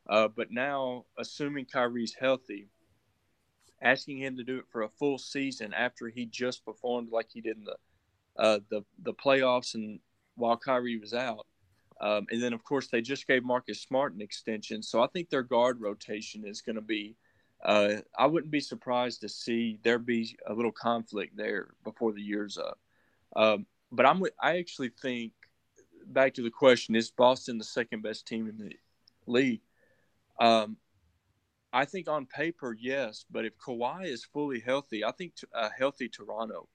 [0.08, 2.68] uh, but now assuming Kyrie's healthy,
[3.82, 7.42] asking him to do it for a full season after he just performed like he
[7.42, 7.76] did in the
[8.38, 10.00] uh, the the playoffs and
[10.36, 11.48] while Kyrie was out.
[12.02, 15.30] Um, and then of course they just gave Marcus Smart an extension, so I think
[15.30, 17.16] their guard rotation is going to be.
[17.64, 22.22] Uh, I wouldn't be surprised to see there be a little conflict there before the
[22.22, 22.78] year's up.
[23.36, 25.32] Um, but I'm I actually think
[26.08, 28.76] back to the question: Is Boston the second best team in the
[29.26, 29.62] league?
[30.40, 30.78] Um,
[31.74, 33.26] I think on paper, yes.
[33.30, 36.70] But if Kawhi is fully healthy, I think a uh, healthy Toronto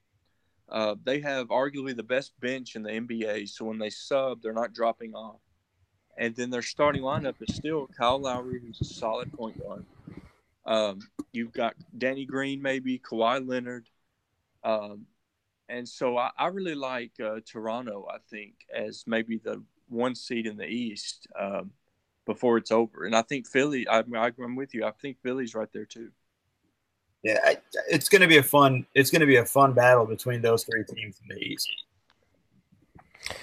[0.71, 3.49] uh, they have arguably the best bench in the NBA.
[3.49, 5.41] So when they sub, they're not dropping off.
[6.17, 9.85] And then their starting lineup is still Kyle Lowry, who's a solid point guard.
[10.67, 11.01] Um,
[11.33, 13.89] you've got Danny Green, maybe Kawhi Leonard.
[14.63, 15.07] Um,
[15.69, 20.47] and so I, I really like uh, Toronto, I think, as maybe the one seed
[20.47, 21.71] in the East um,
[22.33, 23.05] before it's over.
[23.05, 24.85] And I think Philly, I, I'm with you.
[24.85, 26.11] I think Philly's right there too
[27.23, 28.87] yeah, I, it's going to be a fun.
[28.95, 31.69] It's going to be a fun battle between those three teams in the East.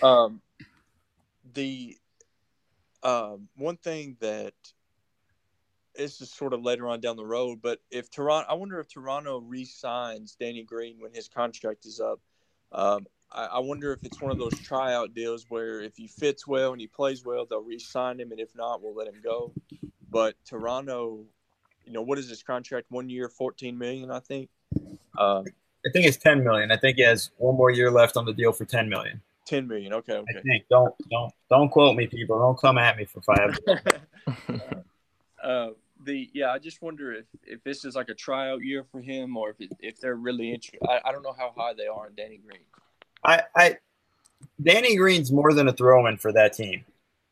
[0.01, 0.41] Um,
[1.53, 1.95] the
[3.03, 4.53] um, one thing that
[5.95, 8.87] is just sort of later on down the road, but if Toronto, I wonder if
[8.87, 12.19] Toronto re-signs Danny Green when his contract is up.
[12.71, 16.47] Um, I, I, wonder if it's one of those tryout deals where if he fits
[16.47, 19.51] well and he plays well, they'll re-sign him, and if not, we'll let him go.
[20.09, 21.25] But Toronto
[21.87, 22.87] you know, what is his contract?
[22.89, 24.49] One year, fourteen million, I think.
[25.17, 25.45] Um,
[25.85, 26.71] I think it's ten million.
[26.71, 29.21] I think he has one more year left on the deal for ten million.
[29.45, 29.93] Ten million.
[29.93, 30.13] Okay.
[30.13, 30.37] Okay.
[30.37, 30.65] I think.
[30.69, 32.37] Don't don't don't quote me, people.
[32.37, 33.57] Don't come at me for five.
[35.43, 35.69] uh,
[36.03, 39.37] the yeah, I just wonder if, if this is like a tryout year for him,
[39.37, 40.85] or if it, if they're really interested.
[40.87, 42.61] I, I don't know how high they are on Danny Green.
[43.23, 43.77] I, I
[44.61, 46.85] Danny Green's more than a throw-in for that team.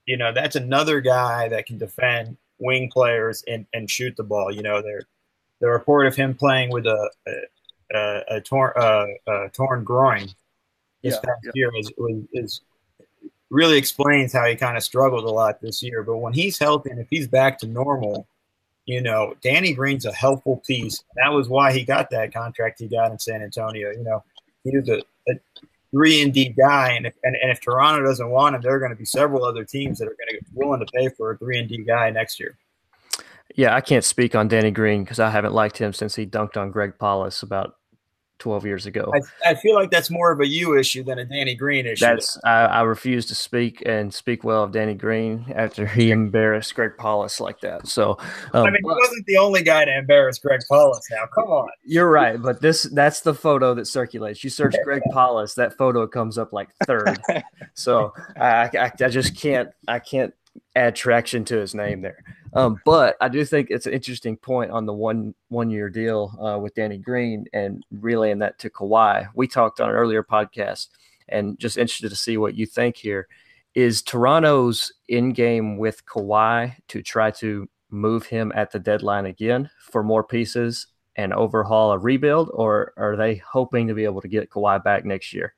[0.06, 4.52] You know, that's another guy that can defend wing players and, and shoot the ball.
[4.52, 5.02] You know, there
[5.62, 10.28] the report of him playing with a a, a, a torn uh, a torn groin
[11.04, 11.52] this yeah, past yeah.
[11.56, 11.92] year is,
[12.34, 12.62] is
[13.50, 16.04] really explains how he kind of struggled a lot this year.
[16.04, 18.28] But when he's healthy and if he's back to normal,
[18.86, 21.04] you know, Danny Green's a helpful piece.
[21.16, 23.92] That was why he got that contract he got in San Antonio.
[23.92, 24.24] You know,
[24.64, 25.36] he was a, a
[25.96, 28.80] three and D guy, and if and, and if Toronto doesn't want him, there are
[28.80, 31.32] going to be several other teams that are going to be willing to pay for
[31.32, 32.58] a three and D guy next year.
[33.56, 36.58] Yeah, I can't speak on Danny Green because I haven't liked him since he dunked
[36.58, 37.76] on Greg Paulus about
[38.40, 39.12] 12 years ago.
[39.14, 42.06] I, I, feel like that's more of a you issue than a Danny Green issue.
[42.06, 46.76] That's I, I, refuse to speak and speak well of Danny Green after he embarrassed
[46.76, 47.88] Greg Paulus like that.
[47.88, 48.18] So
[48.54, 51.06] um, I mean, he wasn't the only guy to embarrass Greg Paulus.
[51.12, 51.70] Now, come on.
[51.84, 54.44] You're right, but this that's the photo that circulates.
[54.44, 57.18] You search Greg Paulus, that photo comes up like third.
[57.74, 60.34] so I, I, I just can't I can't
[60.76, 62.24] add traction to his name there.
[62.56, 66.34] Um, but I do think it's an interesting point on the one one year deal
[66.42, 69.28] uh, with Danny Green and relaying that to Kawhi.
[69.36, 70.88] We talked on an earlier podcast,
[71.28, 73.28] and just interested to see what you think here.
[73.74, 79.70] Is Toronto's in game with Kawhi to try to move him at the deadline again
[79.80, 80.88] for more pieces
[81.18, 85.04] and overhaul a rebuild, or are they hoping to be able to get Kawhi back
[85.04, 85.56] next year?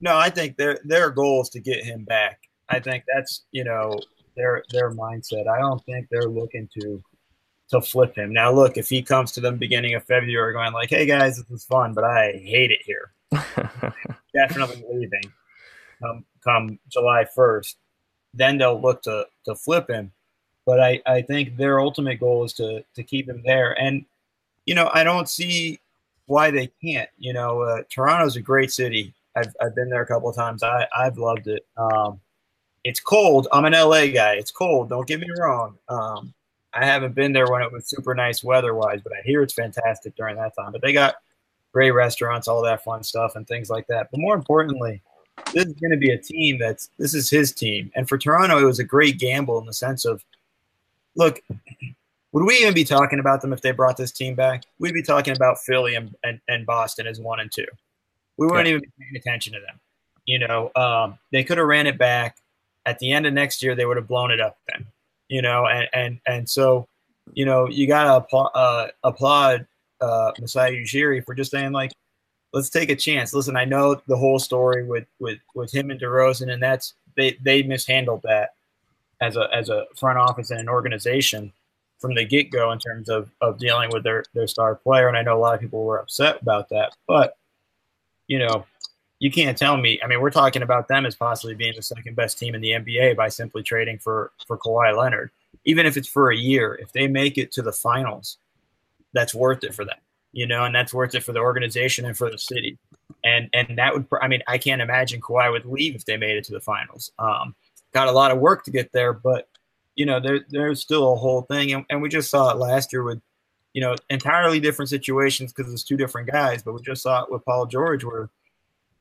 [0.00, 2.40] No, I think their their goal is to get him back.
[2.70, 4.00] I think that's you know
[4.36, 5.46] their their mindset.
[5.46, 7.02] I don't think they're looking to
[7.70, 8.32] to flip him.
[8.32, 11.50] Now, look, if he comes to them beginning of February, going like, "Hey guys, this
[11.50, 13.12] is fun, but I hate it here,"
[14.34, 15.32] definitely leaving.
[16.00, 17.78] Come come July first,
[18.34, 20.12] then they'll look to to flip him.
[20.66, 24.04] But I I think their ultimate goal is to to keep him there, and
[24.66, 25.80] you know I don't see
[26.26, 27.08] why they can't.
[27.18, 29.14] You know, uh, Toronto's a great city.
[29.36, 30.62] I've I've been there a couple of times.
[30.62, 31.64] I I've loved it.
[31.76, 32.20] Um,
[32.84, 33.48] it's cold.
[33.52, 34.34] I'm an LA guy.
[34.34, 34.88] It's cold.
[34.88, 35.78] Don't get me wrong.
[35.88, 36.34] Um,
[36.74, 39.54] I haven't been there when it was super nice weather wise, but I hear it's
[39.54, 40.72] fantastic during that time.
[40.72, 41.16] But they got
[41.72, 44.10] great restaurants, all that fun stuff, and things like that.
[44.10, 45.00] But more importantly,
[45.52, 47.90] this is going to be a team that's this is his team.
[47.94, 50.24] And for Toronto, it was a great gamble in the sense of,
[51.14, 51.42] look,
[52.32, 54.64] would we even be talking about them if they brought this team back?
[54.78, 57.66] We'd be talking about Philly and, and, and Boston as one and two.
[58.38, 58.76] We wouldn't yeah.
[58.76, 59.78] even be paying attention to them.
[60.24, 62.38] You know, um, they could have ran it back
[62.86, 64.86] at the end of next year they would have blown it up then
[65.28, 66.86] you know and and and so
[67.34, 69.66] you know you gotta uh, applaud
[70.00, 71.92] uh, Masai Ujiri for just saying like
[72.52, 73.32] let's take a chance.
[73.32, 77.38] Listen I know the whole story with with with him and DeRozan and that's they
[77.42, 78.50] they mishandled that
[79.20, 81.52] as a as a front office and an organization
[81.98, 85.16] from the get go in terms of of dealing with their their star player and
[85.16, 87.36] I know a lot of people were upset about that but
[88.26, 88.66] you know
[89.22, 90.00] you can't tell me.
[90.02, 92.72] I mean, we're talking about them as possibly being the second best team in the
[92.72, 95.30] NBA by simply trading for for Kawhi Leonard,
[95.64, 96.74] even if it's for a year.
[96.74, 98.38] If they make it to the finals,
[99.12, 99.98] that's worth it for them,
[100.32, 102.78] you know, and that's worth it for the organization and for the city.
[103.22, 106.36] And and that would, I mean, I can't imagine Kawhi would leave if they made
[106.36, 107.12] it to the finals.
[107.20, 107.54] Um,
[107.92, 109.48] got a lot of work to get there, but
[109.94, 112.92] you know, there there's still a whole thing, and, and we just saw it last
[112.92, 113.22] year with
[113.72, 117.30] you know entirely different situations because it's two different guys, but we just saw it
[117.30, 118.28] with Paul George where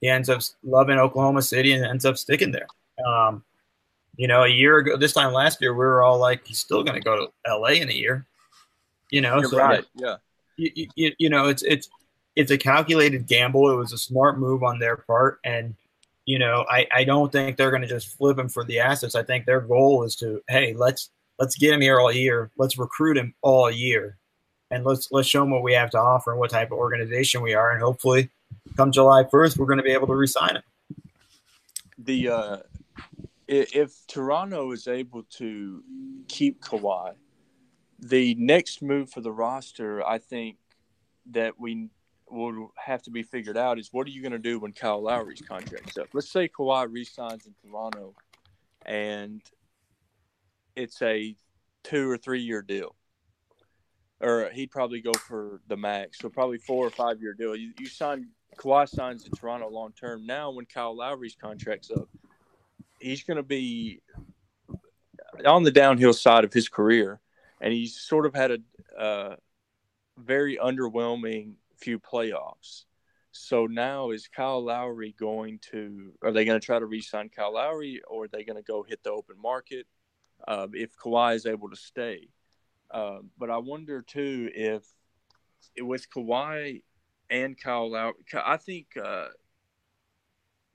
[0.02, 2.68] he ends up loving Oklahoma City and ends up sticking there.
[3.06, 3.44] Um,
[4.18, 6.84] you know, a year ago, this time last year, we were all like, he's still
[6.84, 8.26] going to go to LA in a year.
[9.10, 9.86] You know, You're so right.
[9.96, 10.18] yeah.
[10.58, 11.90] You, you, you know, it's it's
[12.36, 13.72] it's a calculated gamble.
[13.72, 15.76] It was a smart move on their part, and
[16.26, 19.16] you know, I I don't think they're going to just flip him for the assets.
[19.16, 21.10] I think their goal is to, hey, let's
[21.40, 22.52] let's get him here all year.
[22.58, 24.18] Let's recruit him all year,
[24.70, 27.42] and let's let's show him what we have to offer and what type of organization
[27.42, 28.30] we are, and hopefully
[28.76, 30.64] come July 1st, we're going to be able to resign him.
[31.98, 32.58] The uh,
[33.48, 35.84] if Toronto is able to
[36.28, 37.14] keep Kawhi,
[38.00, 40.58] the next move for the roster, I think
[41.32, 41.90] that we
[42.30, 45.04] will have to be figured out is what are you going to do when Kyle
[45.04, 46.08] Lowry's contract's up?
[46.14, 48.16] Let's say Kawhi resigns in Toronto,
[48.86, 49.42] and
[50.76, 51.36] it's a
[51.84, 52.96] two or three year deal
[54.22, 56.20] or he'd probably go for the max.
[56.20, 57.56] So probably four or five year deal.
[57.56, 60.26] You, you sign Kawhi signs in Toronto long term.
[60.26, 62.10] Now when Kyle Lowry's contract's up,
[63.00, 64.02] he's going to be
[65.46, 67.20] on the downhill side of his career,
[67.60, 69.36] and he's sort of had a uh,
[70.18, 72.84] very underwhelming few playoffs.
[73.32, 76.14] So now is Kyle Lowry going to?
[76.22, 78.84] Are they going to try to re-sign Kyle Lowry, or are they going to go
[78.84, 79.88] hit the open market
[80.48, 82.28] uh, if Kawhi is able to stay?
[82.92, 84.84] Uh, but I wonder too if
[85.80, 86.84] with Kawhi
[87.32, 89.30] and Kyle Lowry, I think uh,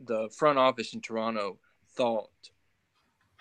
[0.00, 1.58] the front office in Toronto
[1.96, 2.30] thought,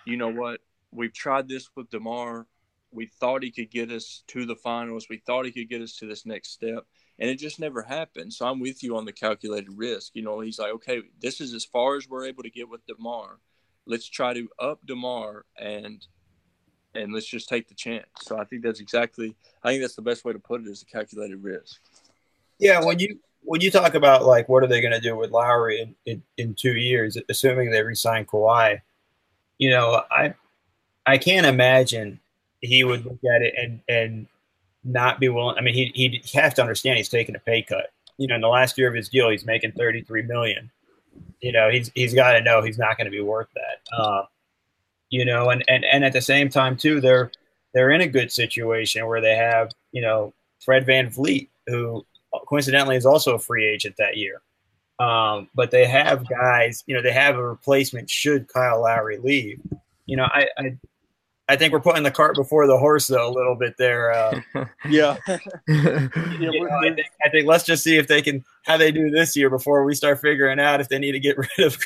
[0.04, 0.60] you know what,
[0.92, 2.46] we've tried this with Demar.
[2.92, 5.08] We thought he could get us to the finals.
[5.10, 6.86] We thought he could get us to this next step
[7.18, 8.32] and it just never happened.
[8.32, 10.12] So I'm with you on the calculated risk.
[10.14, 12.86] You know, he's like, okay, this is as far as we're able to get with
[12.86, 13.38] Demar.
[13.86, 16.06] Let's try to up Demar and
[16.94, 18.06] and let's just take the chance.
[18.22, 19.36] So I think that's exactly.
[19.62, 21.80] I think that's the best way to put it is a calculated risk.
[22.58, 25.30] Yeah, when you when you talk about like what are they going to do with
[25.30, 28.80] Lowry in, in, in two years, assuming they resign Kawhi,
[29.58, 30.34] you know, I
[31.06, 32.20] I can't imagine
[32.60, 34.26] he would look at it and and
[34.84, 35.56] not be willing.
[35.56, 37.90] I mean, he he'd have to understand he's taking a pay cut.
[38.18, 40.70] You know, in the last year of his deal, he's making thirty three million.
[41.40, 43.96] You know, he's he's got to know he's not going to be worth that.
[43.96, 44.22] Uh,
[45.10, 47.30] you know, and, and and at the same time too, they're
[47.74, 50.32] they're in a good situation where they have you know
[50.64, 52.04] Fred Van VanVleet, who
[52.46, 54.42] coincidentally is also a free agent that year.
[54.98, 59.60] Um, but they have guys, you know, they have a replacement should Kyle Lowry leave.
[60.06, 60.78] You know, I, I
[61.48, 64.12] I think we're putting the cart before the horse though a little bit there.
[64.12, 64.40] Uh,
[64.88, 65.16] yeah.
[65.28, 69.10] yeah know, I, think, I, think, let's just see if they can how they do
[69.10, 71.78] this year before we start figuring out if they need to get rid of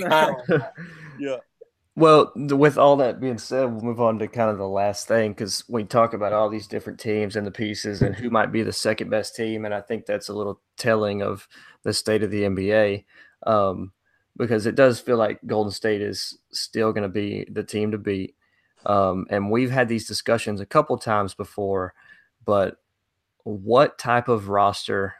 [0.00, 0.42] Kyle.
[1.18, 1.36] yeah.
[1.96, 5.30] Well, with all that being said, we'll move on to kind of the last thing
[5.30, 8.64] because we talk about all these different teams and the pieces and who might be
[8.64, 11.46] the second best team, and I think that's a little telling of
[11.84, 13.04] the state of the NBA.
[13.46, 13.92] Um,
[14.36, 17.98] because it does feel like Golden State is still going to be the team to
[17.98, 18.34] beat.
[18.84, 21.94] Um, and we've had these discussions a couple times before,
[22.44, 22.78] but
[23.44, 25.14] what type of roster,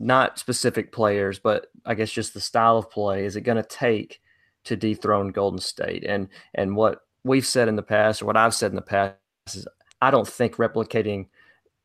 [0.00, 3.68] not specific players, but I guess just the style of play, is it going to
[3.68, 4.20] take
[4.64, 6.04] to dethrone Golden State?
[6.04, 9.16] And and what we've said in the past, or what I've said in the past,
[9.48, 9.66] is
[10.00, 11.26] I don't think replicating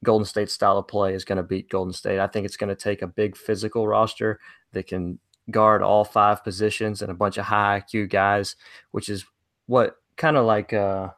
[0.03, 2.19] Golden State's style of play is going to beat Golden State.
[2.19, 4.39] I think it's going to take a big physical roster
[4.73, 5.19] that can
[5.51, 8.55] guard all five positions and a bunch of high IQ guys,
[8.91, 9.25] which is
[9.65, 11.09] what kind of like uh,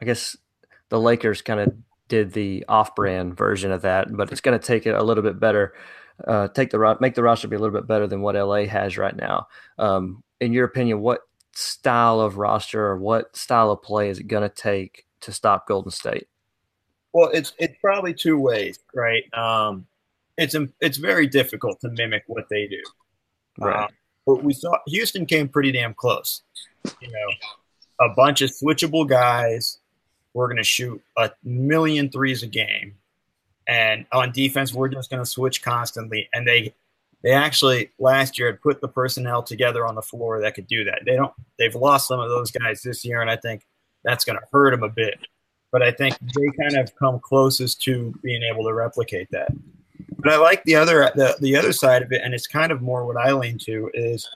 [0.00, 0.36] I guess
[0.88, 1.72] the Lakers kind of
[2.08, 5.38] did the off-brand version of that, but it's going to take it a little bit
[5.38, 5.74] better.
[6.26, 8.98] Uh, take the make the roster be a little bit better than what LA has
[8.98, 9.46] right now.
[9.78, 11.20] Um, in your opinion, what
[11.52, 15.66] style of roster or what style of play is it going to take to stop
[15.66, 16.28] Golden State?
[17.12, 19.22] Well, it's it's probably two ways, right?
[19.34, 19.86] Um,
[20.38, 22.82] it's it's very difficult to mimic what they do.
[23.58, 23.84] Right.
[23.84, 23.88] Uh,
[24.26, 26.42] but we saw Houston came pretty damn close.
[27.00, 29.78] You know, a bunch of switchable guys.
[30.32, 32.94] We're going to shoot a million threes a game.
[33.66, 36.28] And on defense, we're just going to switch constantly.
[36.32, 36.74] And they
[37.22, 40.84] they actually last year had put the personnel together on the floor that could do
[40.84, 41.02] that.
[41.04, 43.66] They don't they've lost some of those guys this year, and I think
[44.04, 45.18] that's going to hurt them a bit.
[45.72, 49.52] But I think they kind of come closest to being able to replicate that.
[50.18, 52.82] But I like the other the, the other side of it, and it's kind of
[52.82, 54.28] more what I lean to is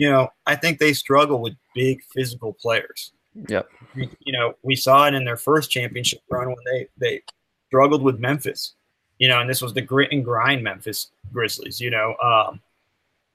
[0.00, 3.12] you know, I think they struggle with big physical players.
[3.48, 3.68] Yep.
[3.94, 7.22] You know, we saw it in their first championship run when they they
[7.66, 8.76] struggled with Memphis.
[9.20, 11.80] You know, and this was the grit and grind Memphis Grizzlies.
[11.80, 12.60] You know, um,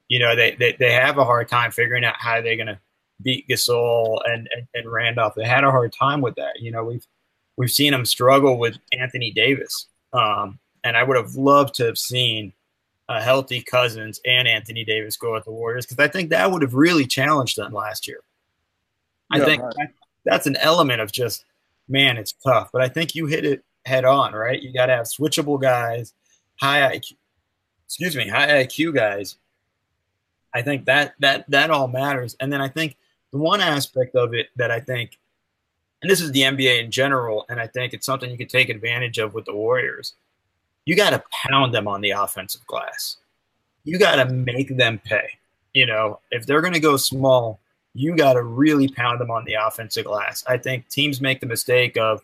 [0.10, 2.80] you know they, they they have a hard time figuring out how they're going to
[3.22, 5.36] beat Gasol and, and and Randolph.
[5.36, 6.60] They had a hard time with that.
[6.60, 7.08] You know, we've
[7.56, 9.88] we've seen them struggle with Anthony Davis.
[10.12, 12.54] Um, and I would have loved to have seen
[13.10, 16.62] a healthy Cousins and Anthony Davis go with the Warriors because I think that would
[16.62, 18.20] have really challenged them last year.
[19.32, 19.90] I yeah, think right.
[20.24, 21.46] that's an element of just
[21.88, 24.62] man, it's tough, but I think you hit it head on, right?
[24.62, 26.14] You got to have switchable guys,
[26.60, 27.14] high IQ,
[27.86, 29.38] excuse me, high IQ guys.
[30.54, 32.98] I think that that that all matters, and then I think
[33.32, 35.20] the one aspect of it that I think,
[36.02, 38.70] and this is the NBA in general, and I think it's something you could take
[38.70, 40.14] advantage of with the Warriors
[40.86, 43.18] you got to pound them on the offensive glass.
[43.84, 45.28] You got to make them pay.
[45.74, 47.60] You know, if they're going to go small,
[47.94, 50.44] you got to really pound them on the offensive glass.
[50.48, 52.22] I think teams make the mistake of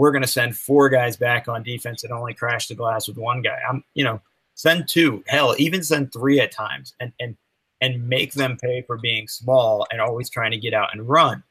[0.00, 3.18] we're going to send four guys back on defense and only crash the glass with
[3.18, 3.58] one guy.
[3.68, 4.18] I'm, you know,
[4.54, 7.36] send two, hell, even send three at times, and and
[7.82, 11.42] and make them pay for being small and always trying to get out and run.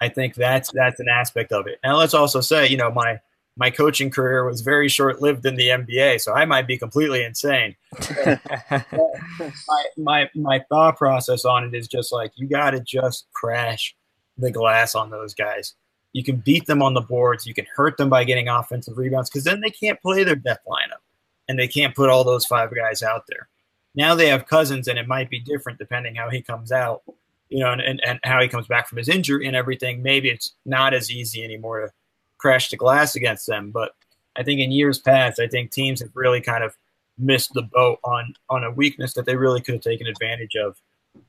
[0.00, 1.80] I think that's that's an aspect of it.
[1.82, 3.18] And let's also say, you know, my
[3.56, 7.24] my coaching career was very short lived in the NBA, so I might be completely
[7.24, 7.74] insane.
[8.26, 13.96] my, my my thought process on it is just like you got to just crash
[14.36, 15.74] the glass on those guys.
[16.12, 17.46] You can beat them on the boards.
[17.46, 20.60] You can hurt them by getting offensive rebounds because then they can't play their death
[20.66, 21.02] lineup.
[21.48, 23.48] and they can't put all those five guys out there.
[23.94, 27.02] Now they have Cousins, and it might be different depending how he comes out,
[27.48, 30.02] you know, and, and, and how he comes back from his injury and everything.
[30.02, 31.92] Maybe it's not as easy anymore to
[32.36, 33.70] crash the glass against them.
[33.70, 33.92] But
[34.36, 36.76] I think in years past, I think teams have really kind of
[37.16, 40.80] missed the boat on on a weakness that they really could have taken advantage of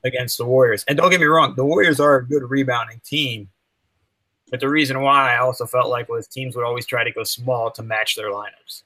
[0.04, 0.84] against the Warriors.
[0.86, 3.48] And don't get me wrong, the Warriors are a good rebounding team.
[4.50, 7.22] But the reason why I also felt like was teams would always try to go
[7.22, 8.82] small to match their lineups.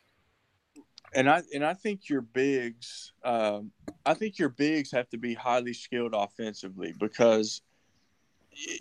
[1.14, 3.70] And I and I think your bigs, um,
[4.04, 7.62] I think your bigs have to be highly skilled offensively because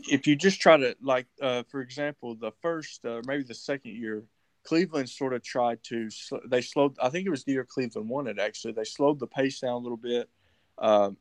[0.10, 3.96] if you just try to like, uh, for example, the first uh, maybe the second
[3.96, 4.24] year,
[4.64, 6.10] Cleveland sort of tried to
[6.48, 6.98] they slowed.
[7.02, 8.40] I think it was the year Cleveland won it.
[8.40, 10.30] Actually, they slowed the pace down a little bit,
[10.78, 11.18] um,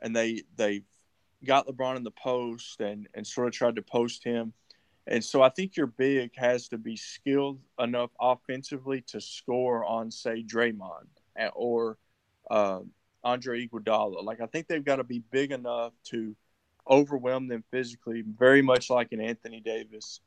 [0.00, 0.82] and they they
[1.44, 4.52] got LeBron in the post and and sort of tried to post him.
[5.06, 10.10] And so I think your big has to be skilled enough offensively to score on,
[10.10, 11.08] say, Draymond
[11.54, 11.98] or
[12.50, 12.80] uh,
[13.24, 14.22] Andre Iguodala.
[14.22, 16.36] Like I think they've got to be big enough to
[16.88, 20.20] overwhelm them physically, very much like an Anthony Davis.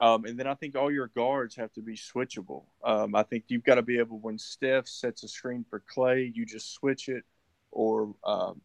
[0.00, 2.64] Um, and then I think all your guards have to be switchable.
[2.84, 6.32] Um, I think you've got to be able when Steph sets a screen for Clay,
[6.34, 7.24] you just switch it,
[7.72, 8.60] or um,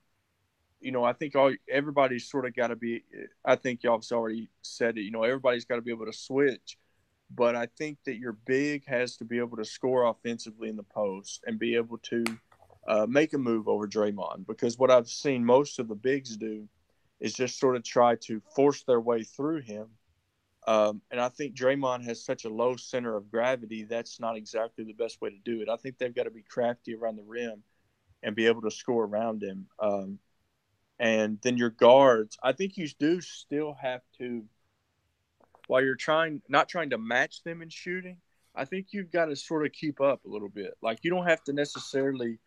[0.83, 3.03] you know, I think all everybody's sort of got to be.
[3.45, 5.01] I think y'all've already said it.
[5.01, 6.77] You know, everybody's got to be able to switch,
[7.33, 10.83] but I think that your big has to be able to score offensively in the
[10.83, 12.23] post and be able to
[12.87, 14.45] uh, make a move over Draymond.
[14.45, 16.67] Because what I've seen most of the bigs do
[17.21, 19.87] is just sort of try to force their way through him.
[20.67, 23.83] Um, and I think Draymond has such a low center of gravity.
[23.83, 25.69] That's not exactly the best way to do it.
[25.69, 27.63] I think they've got to be crafty around the rim
[28.21, 29.67] and be able to score around him.
[29.79, 30.19] Um,
[30.99, 32.37] and then your guards.
[32.41, 34.43] I think you do still have to,
[35.67, 38.17] while you're trying, not trying to match them in shooting.
[38.55, 40.75] I think you've got to sort of keep up a little bit.
[40.81, 42.39] Like you don't have to necessarily.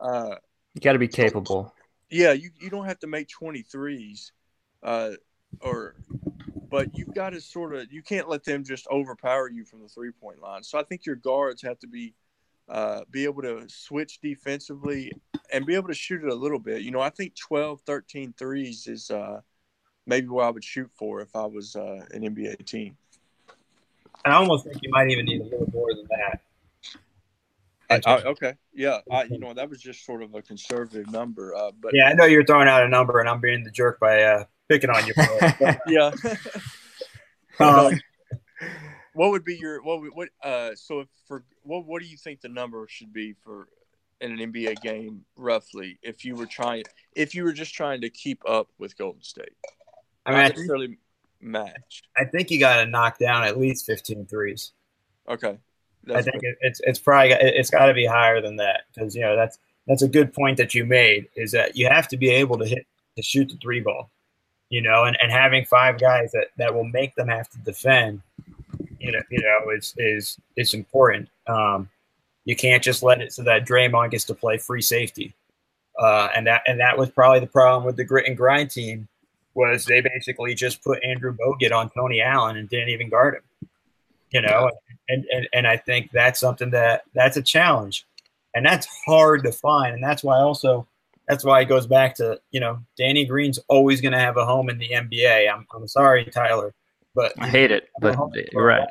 [0.00, 0.36] Uh,
[0.74, 1.72] you got to be capable.
[2.10, 4.32] Yeah, you, you don't have to make 23s,
[4.82, 5.12] uh,
[5.60, 5.94] or,
[6.68, 9.88] but you've got to sort of you can't let them just overpower you from the
[9.88, 10.62] three point line.
[10.62, 12.14] So I think your guards have to be
[12.72, 15.12] uh, be able to switch defensively
[15.52, 16.80] and be able to shoot it a little bit.
[16.80, 19.40] You know, I think 12, 13 threes is uh,
[20.06, 22.96] maybe what I would shoot for if I was uh, an NBA team.
[24.24, 26.40] And I almost think you might even need a little more than that.
[28.06, 31.72] I, okay, yeah, I, you know that was just sort of a conservative number, uh,
[31.78, 34.22] but yeah, I know you're throwing out a number, and I'm being the jerk by
[34.22, 35.12] uh, picking on you.
[35.88, 36.10] yeah.
[37.60, 38.00] um,
[39.14, 42.40] what would be your what what uh so if for what what do you think
[42.40, 43.68] the number should be for
[44.20, 46.84] in an NBA game roughly if you were trying
[47.14, 49.52] if you were just trying to keep up with Golden State?
[50.24, 50.98] I mean, Not necessarily
[51.40, 52.02] match.
[52.16, 54.72] I think you got to knock down at least 15 threes.
[55.28, 55.58] Okay.
[56.04, 59.14] That's I think it, it's it's probably it's got to be higher than that because
[59.14, 62.16] you know that's that's a good point that you made is that you have to
[62.16, 62.86] be able to hit
[63.16, 64.10] to shoot the three ball,
[64.68, 68.20] you know, and, and having five guys that that will make them have to defend
[69.02, 71.28] you know, you know, is is is important.
[71.46, 71.88] Um,
[72.44, 75.34] you can't just let it so that Draymond gets to play free safety,
[75.98, 79.08] uh, and that and that was probably the problem with the grit and grind team
[79.54, 83.68] was they basically just put Andrew Bogut on Tony Allen and didn't even guard him.
[84.30, 84.70] You know,
[85.08, 88.06] and and and I think that's something that that's a challenge,
[88.54, 90.86] and that's hard to find, and that's why also
[91.28, 94.46] that's why it goes back to you know Danny Green's always going to have a
[94.46, 95.52] home in the NBA.
[95.52, 96.72] I'm I'm sorry, Tyler.
[97.14, 98.16] But I hate it, but
[98.52, 98.88] you're right.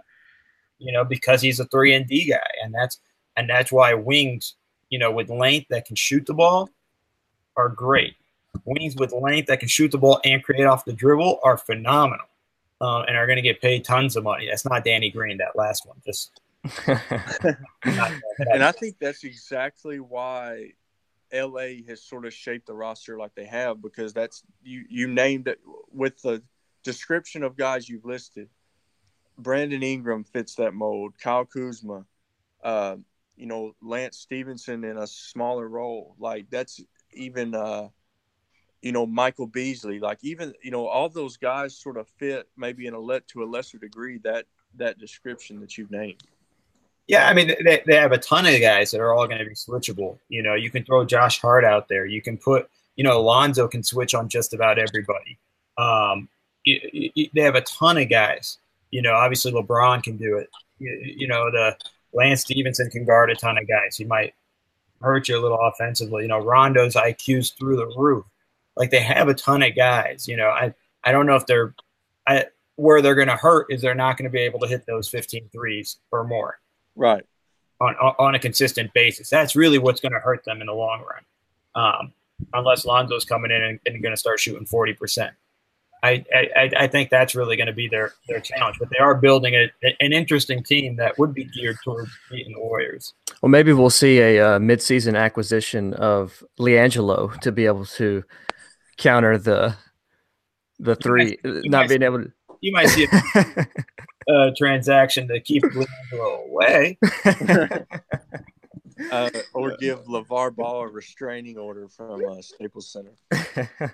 [0.80, 3.00] You know, because he's a three and D guy, and that's
[3.38, 4.56] and that's why wings,
[4.90, 6.70] you know, with length that can shoot the ball,
[7.58, 8.16] are great.
[8.66, 12.28] Wings with length that can shoot the ball and create off the dribble are phenomenal,
[12.80, 14.48] uh, and are going to get paid tons of money.
[14.48, 15.98] That's not Danny Green, that last one.
[16.06, 16.32] Just
[16.88, 20.74] and I think that's exactly why
[21.34, 25.48] LA has sort of shaped the roster like they have because that's you you named
[25.48, 25.60] it
[25.92, 26.44] with the
[26.84, 28.50] description of guys you've listed,
[29.38, 31.14] Brandon Ingram fits that mold.
[31.22, 32.06] Kyle Kuzma,
[32.64, 32.98] uh,
[33.36, 36.16] you know, Lance Stephenson in a smaller role.
[36.20, 36.82] Like that's
[37.14, 37.90] even, uh,
[38.82, 40.00] you know, Michael Beasley.
[40.00, 43.44] Like even, you know, all those guys sort of fit maybe in a let to
[43.44, 46.24] a lesser degree that that description that you've named.
[47.08, 49.46] Yeah, I mean, they, they have a ton of guys that are all going to
[49.46, 50.18] be switchable.
[50.30, 52.06] You know, you can throw Josh Hart out there.
[52.06, 55.38] You can put, you know, Alonzo can switch on just about everybody.
[55.78, 56.30] Um,
[56.66, 58.58] they have a ton of guys.
[58.92, 60.50] You know, obviously LeBron can do it.
[60.80, 61.76] You, you know, the
[62.14, 63.96] Lance Stephenson can guard a ton of guys.
[63.96, 64.34] He might
[65.02, 66.24] hurt you a little offensively.
[66.24, 68.26] You know, Rondo's IQ's through the roof.
[68.76, 70.28] Like they have a ton of guys.
[70.28, 71.74] You know, I I don't know if they're
[72.28, 72.46] I
[72.76, 75.08] where they're going to hurt is they're not going to be able to hit those
[75.08, 76.60] 15 threes or more.
[76.96, 77.24] Right.
[77.80, 79.30] on on a consistent basis.
[79.30, 81.24] That's really what's going to hurt them in the long run,
[81.84, 82.14] um,
[82.54, 85.34] unless Lonzo's coming in and, and going to start shooting forty percent.
[86.04, 88.78] I, I, I think that's really going to be their, their challenge.
[88.80, 92.60] But they are building a, an interesting team that would be geared towards beating the
[92.60, 93.14] Warriors.
[93.42, 98.24] Well, maybe we'll see a uh, midseason acquisition of LiAngelo to be able to
[98.98, 99.76] counter the
[100.80, 102.32] the three you might, not being able to.
[102.62, 103.68] You might see a,
[104.30, 106.98] a transaction to keep LiAngelo away.
[109.12, 113.14] uh, or give LeVar Ball a restraining order from uh, Staples Center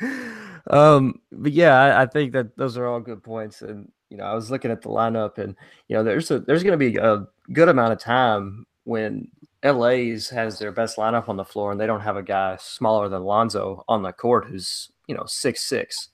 [0.70, 3.62] um, but yeah, I, I, think that those are all good points.
[3.62, 5.56] And you know, I was looking at the lineup, and
[5.88, 9.28] you know, there's a there's going to be a good amount of time when
[9.64, 13.08] LA's has their best lineup on the floor, and they don't have a guy smaller
[13.08, 16.08] than Lonzo on the court who's you know six six,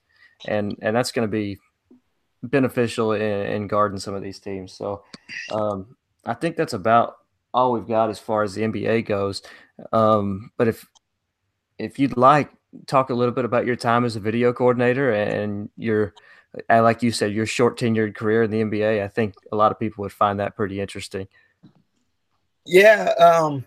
[0.46, 1.58] and and that's going to be
[2.42, 4.72] beneficial in, in guarding some of these teams.
[4.72, 5.04] So,
[5.52, 7.16] um, I think that's about
[7.52, 9.42] all we've got as far as the NBA goes.
[9.92, 10.86] Um, but if
[11.78, 12.50] if you'd like,
[12.86, 16.14] talk a little bit about your time as a video coordinator and your,
[16.68, 19.02] like you said, your short tenured career in the NBA.
[19.02, 21.28] I think a lot of people would find that pretty interesting.
[22.66, 23.12] Yeah.
[23.18, 23.66] Um,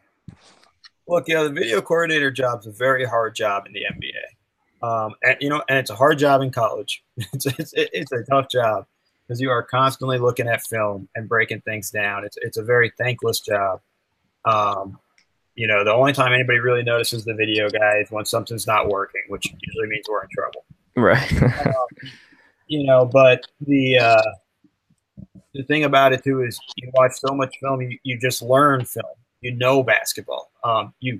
[1.07, 4.87] look, you know, the video coordinator job is a very hard job in the NBA.
[4.87, 7.03] Um, and you know, and it's a hard job in college.
[7.17, 8.85] it's, it's, it's a tough job
[9.27, 12.25] because you are constantly looking at film and breaking things down.
[12.25, 13.79] It's, it's a very thankless job.
[14.45, 14.99] Um,
[15.55, 18.89] you know, the only time anybody really notices the video guy is when something's not
[18.89, 20.65] working, which usually means we're in trouble.
[20.95, 21.43] Right.
[21.67, 22.09] um,
[22.67, 24.21] you know, but the uh,
[25.53, 28.85] the thing about it too is you watch so much film, you, you just learn
[28.85, 29.05] film.
[29.41, 30.51] You know basketball.
[30.63, 31.19] Um, you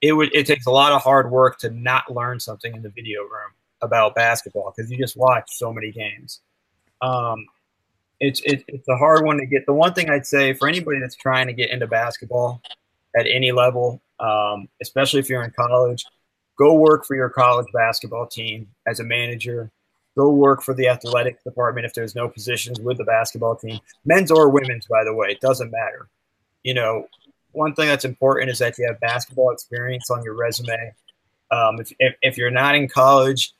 [0.00, 2.90] it would it takes a lot of hard work to not learn something in the
[2.90, 3.50] video room
[3.82, 6.40] about basketball because you just watch so many games.
[7.02, 7.44] Um,
[8.20, 9.66] it's it, it's a hard one to get.
[9.66, 12.62] The one thing I'd say for anybody that's trying to get into basketball
[13.16, 16.04] at any level, um, especially if you're in college.
[16.56, 19.70] Go work for your college basketball team as a manager.
[20.16, 24.30] Go work for the athletics department if there's no positions with the basketball team, men's
[24.30, 25.28] or women's, by the way.
[25.28, 26.08] It doesn't matter.
[26.62, 27.08] You know,
[27.50, 30.94] one thing that's important is that you have basketball experience on your resume.
[31.50, 33.52] Um, if, if, if, you're not in college,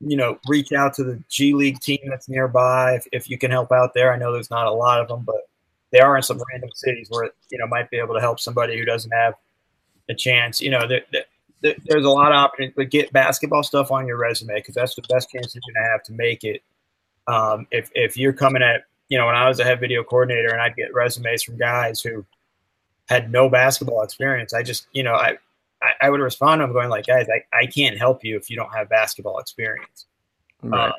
[0.00, 3.50] you know, reach out to the G League team that's nearby if, if you can
[3.50, 4.12] help out there.
[4.12, 5.48] I know there's not a lot of them, but
[5.90, 8.78] they are in some random cities where you know might be able to help somebody
[8.78, 9.34] who doesn't have
[10.08, 10.60] a chance.
[10.60, 10.86] You know,
[11.60, 15.02] there's a lot of options, but get basketball stuff on your resume because that's the
[15.08, 16.62] best chance you're going to have to make it.
[17.26, 20.48] Um, if if you're coming at you know when I was a head video coordinator
[20.48, 22.24] and I'd get resumes from guys who
[23.08, 25.38] had no basketball experience, I just you know I
[25.82, 28.50] I, I would respond to them going like, guys, I, I can't help you if
[28.50, 30.06] you don't have basketball experience.
[30.62, 30.88] Right.
[30.88, 30.92] Um,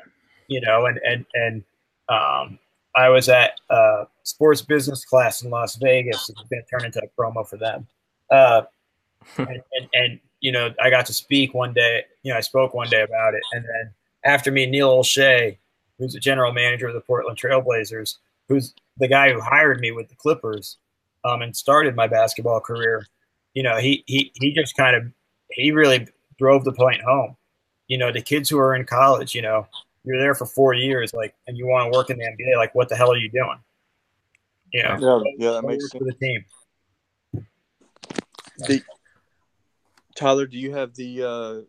[0.48, 1.64] you know, and and and
[2.08, 2.58] um,
[2.96, 6.28] I was at a sports business class in Las Vegas.
[6.28, 7.86] It's going to turn into a promo for them.
[8.30, 8.62] Uh,
[9.38, 12.04] and, and, and, you know, I got to speak one day.
[12.22, 13.42] You know, I spoke one day about it.
[13.52, 13.92] And then
[14.24, 15.58] after me, Neil Olshey,
[15.98, 18.16] who's the general manager of the Portland Trailblazers,
[18.48, 20.78] who's the guy who hired me with the Clippers
[21.24, 23.06] um, and started my basketball career,
[23.54, 25.04] you know, he, he, he just kind of,
[25.50, 27.36] he really drove the point home.
[27.88, 29.66] You know, the kids who are in college, you know,
[30.04, 32.74] you're there for four years, like, and you want to work in the NBA, like,
[32.74, 33.58] what the hell are you doing?
[34.72, 35.98] You know, yeah, yeah, that makes sense.
[35.98, 36.44] For the team.
[38.58, 38.82] The,
[40.14, 41.60] Tyler, do you have the uh,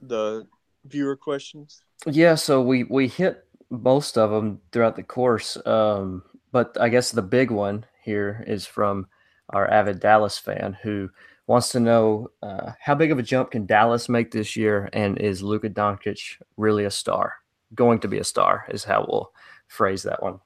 [0.00, 0.46] the
[0.84, 1.82] viewer questions?
[2.06, 6.22] Yeah, so we we hit most of them throughout the course, um,
[6.52, 9.08] but I guess the big one here is from
[9.50, 11.10] our avid Dallas fan who
[11.46, 15.18] wants to know uh, how big of a jump can Dallas make this year, and
[15.18, 17.34] is Luka Doncic really a star?
[17.74, 19.32] Going to be a star is how we'll
[19.68, 20.40] phrase that one.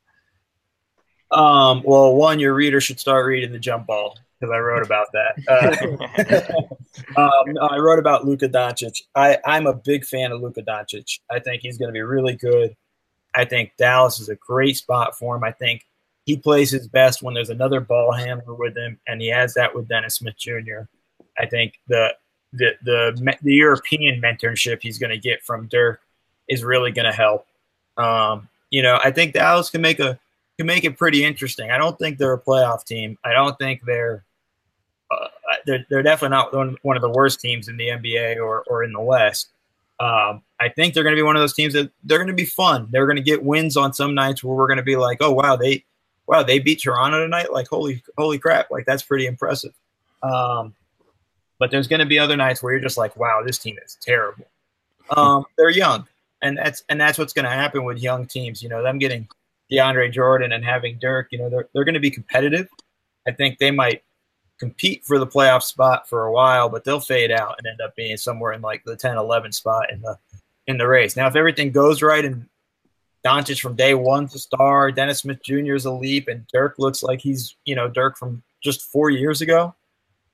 [1.31, 5.07] Um, well, one, your reader should start reading the jump ball because I wrote about
[5.13, 6.57] that.
[7.17, 9.03] Uh, um, I wrote about Luka Doncic.
[9.15, 11.21] I, I'm a big fan of Luka Doncic.
[11.31, 12.75] I think he's going to be really good.
[13.35, 15.45] I think Dallas is a great spot for him.
[15.45, 15.87] I think
[16.27, 19.75] he plays his best when there's another ball handler with him, and he has that
[19.75, 20.83] with Dennis Smith Jr.
[21.39, 22.15] I think the
[22.53, 26.01] the the, the European mentorship he's going to get from Dirk
[26.51, 27.47] is really going to help.
[27.97, 30.19] Um, you know, I think Dallas can make a
[30.59, 31.71] can make it pretty interesting.
[31.71, 33.17] I don't think they're a playoff team.
[33.25, 34.25] I don't think they're
[35.11, 35.29] uh,
[35.67, 38.93] they're, they're definitely not one, of the worst teams in the NBA or, or in
[38.93, 39.49] the West.
[39.99, 42.35] Um, I think they're going to be one of those teams that they're going to
[42.35, 42.89] be fun.
[42.91, 45.33] They're going to get wins on some nights where we're going to be like, oh
[45.33, 45.85] wow, they
[46.27, 47.53] wow they beat Toronto tonight.
[47.53, 49.73] Like holy holy crap, like that's pretty impressive.
[50.23, 50.75] Um,
[51.59, 53.99] but there's going to be other nights where you're just like, wow, this team is
[54.01, 54.47] terrible.
[55.11, 56.07] Um, they're young
[56.43, 58.63] and that's and that's what's going to happen with young teams.
[58.63, 59.29] You know, them getting
[59.71, 61.29] DeAndre Jordan and having Dirk.
[61.31, 62.69] You know, they're they're going to be competitive.
[63.27, 64.03] I think they might
[64.59, 67.97] compete for the playoff spot for a while, but they'll fade out and end up
[67.97, 70.19] being somewhere in like the 10, 11 spot in the
[70.67, 71.17] in the race.
[71.17, 72.47] Now, if everything goes right and
[73.25, 75.75] Doncic from day one to star, Dennis Smith Jr.
[75.75, 79.41] is a leap, and Dirk looks like he's you know Dirk from just four years
[79.41, 79.75] ago,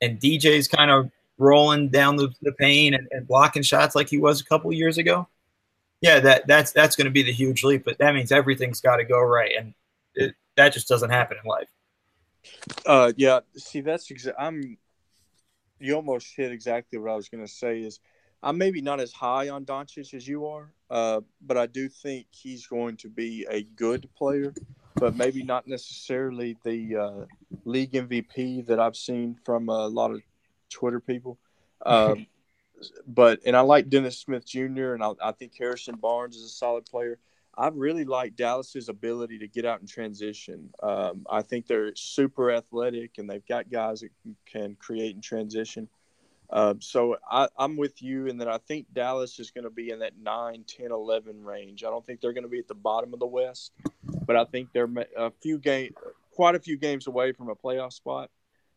[0.00, 4.18] and DJ's kind of rolling down the, the paint and, and blocking shots like he
[4.18, 5.28] was a couple years ago.
[6.06, 8.98] Yeah, that that's that's going to be the huge leap, but that means everything's got
[8.98, 9.74] to go right, and
[10.14, 11.68] it, that just doesn't happen in life.
[12.86, 13.40] Uh, yeah.
[13.56, 14.78] See, that's exa- I'm.
[15.80, 17.80] You almost hit exactly what I was going to say.
[17.80, 17.98] Is
[18.40, 22.28] I'm maybe not as high on Doncic as you are, uh, but I do think
[22.30, 24.54] he's going to be a good player,
[24.94, 27.24] but maybe not necessarily the uh,
[27.64, 30.22] league MVP that I've seen from a lot of
[30.70, 31.36] Twitter people.
[31.84, 32.26] Um,
[33.06, 34.94] but and I like Dennis Smith Jr.
[34.94, 37.18] and I, I think Harrison Barnes is a solid player.
[37.58, 40.68] I really like Dallas's ability to get out and transition.
[40.82, 44.10] Um, I think they're super athletic and they've got guys that
[44.44, 45.88] can create and transition.
[46.50, 49.90] Uh, so I, am with you in that I think Dallas is going to be
[49.90, 51.82] in that 9, 10, 11 range.
[51.82, 53.72] I don't think they're going to be at the bottom of the West,
[54.26, 55.94] but I think they're a few game,
[56.32, 58.30] quite a few games away from a playoff spot.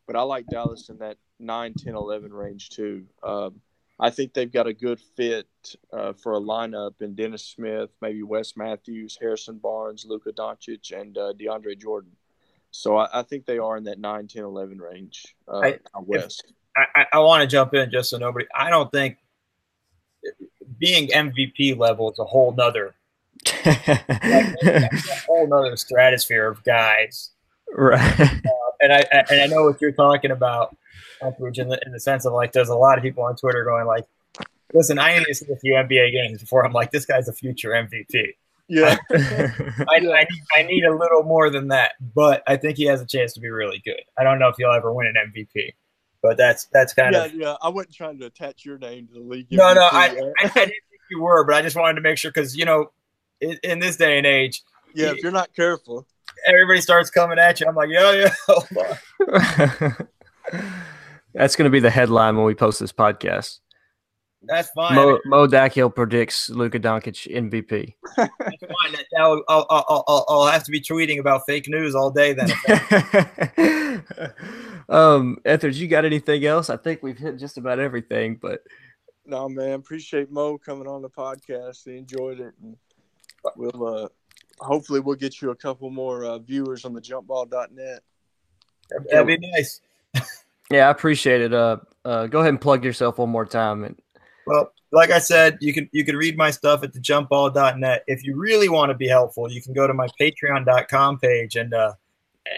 [0.07, 3.05] But I like Dallas in that 9, 10, 11 range too.
[3.21, 3.61] Um,
[3.99, 5.47] I think they've got a good fit
[5.91, 11.17] uh, for a lineup in Dennis Smith, maybe Wes Matthews, Harrison Barnes, Luka Doncic, and
[11.17, 12.11] uh, DeAndre Jordan.
[12.71, 16.53] So I, I, think they are in that 9, 10, 11 range uh, I, West.
[16.77, 18.45] I, I want to jump in just so nobody.
[18.55, 19.17] I don't think
[20.77, 22.95] being MVP level is a whole nother,
[23.65, 24.89] a
[25.27, 27.31] whole nother stratosphere of guys.
[27.73, 28.21] Right.
[28.21, 28.29] Uh,
[28.81, 30.75] and I and I know what you're talking about
[31.21, 33.85] in the, in the sense of like, there's a lot of people on Twitter going
[33.85, 34.05] like,
[34.73, 37.33] listen, I need to see a few NBA games before I'm like, this guy's a
[37.33, 38.33] future MVP.
[38.67, 38.97] Yeah.
[39.11, 43.01] I, I, need, I need a little more than that, but I think he has
[43.01, 44.01] a chance to be really good.
[44.17, 45.73] I don't know if he'll ever win an MVP,
[46.21, 47.55] but that's that's kind yeah, of yeah.
[47.61, 49.47] I wasn't trying to attach your name to the league.
[49.49, 52.01] No, MVP, no, I, I, I, didn't think you were, but I just wanted to
[52.01, 52.91] make sure because you know,
[53.41, 54.61] in, in, this day and age,
[54.93, 56.05] yeah, if you're not careful,
[56.47, 57.67] everybody starts coming at you.
[57.67, 58.29] I'm like, yeah,
[59.31, 59.93] yeah.
[61.33, 63.59] That's going to be the headline when we post this podcast.
[64.41, 64.95] That's fine.
[64.95, 67.93] Mo, Mo Dakhil predicts Luka Doncic MVP.
[68.15, 69.05] That's fine.
[69.11, 72.49] Now I'll, I'll, I'll, I'll, have to be tweeting about fake news all day then.
[74.89, 76.69] um, Etheridge, you got anything else?
[76.69, 78.61] I think we've hit just about everything, but
[79.25, 79.73] no, man.
[79.73, 81.83] Appreciate Mo coming on the podcast.
[81.83, 82.77] He enjoyed it, and
[83.57, 84.07] we'll uh,
[84.59, 88.01] hopefully we'll get you a couple more uh, viewers on the jumpball.net.
[89.11, 89.81] That'd be nice.
[90.69, 91.53] Yeah, I appreciate it.
[91.53, 93.83] Uh, uh, go ahead and plug yourself one more time.
[93.83, 93.99] And
[94.45, 98.03] well, like I said, you can you can read my stuff at thejumpball.net.
[98.07, 101.73] If you really want to be helpful, you can go to my patreon.com page and
[101.73, 101.93] uh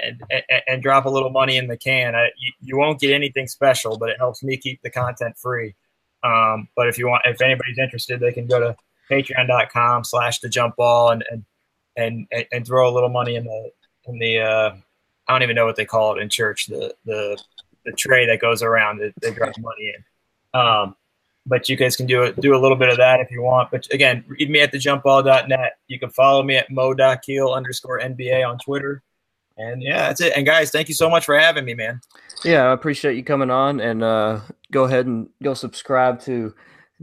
[0.03, 2.15] and, and, and drop a little money in the can.
[2.15, 5.75] I, you, you won't get anything special, but it helps me keep the content free.
[6.23, 8.75] Um, but if you want, if anybody's interested, they can go to
[9.09, 11.45] patreon.com slash the jump ball and, and,
[12.31, 13.71] and, and throw a little money in the,
[14.05, 14.75] in the, uh,
[15.27, 17.41] I don't even know what they call it in church, the, the
[17.85, 18.99] the tray that goes around.
[18.99, 20.59] that they drop money in.
[20.59, 20.95] Um,
[21.45, 23.71] but you guys can do a, do a little bit of that if you want.
[23.71, 25.73] But again, read me at thejumpball.net.
[25.87, 29.01] You can follow me at mo.keel underscore NBA on Twitter.
[29.57, 30.33] And yeah, that's it.
[30.35, 32.01] And guys, thank you so much for having me, man.
[32.43, 33.79] Yeah, I appreciate you coming on.
[33.79, 36.53] And uh, go ahead and go subscribe to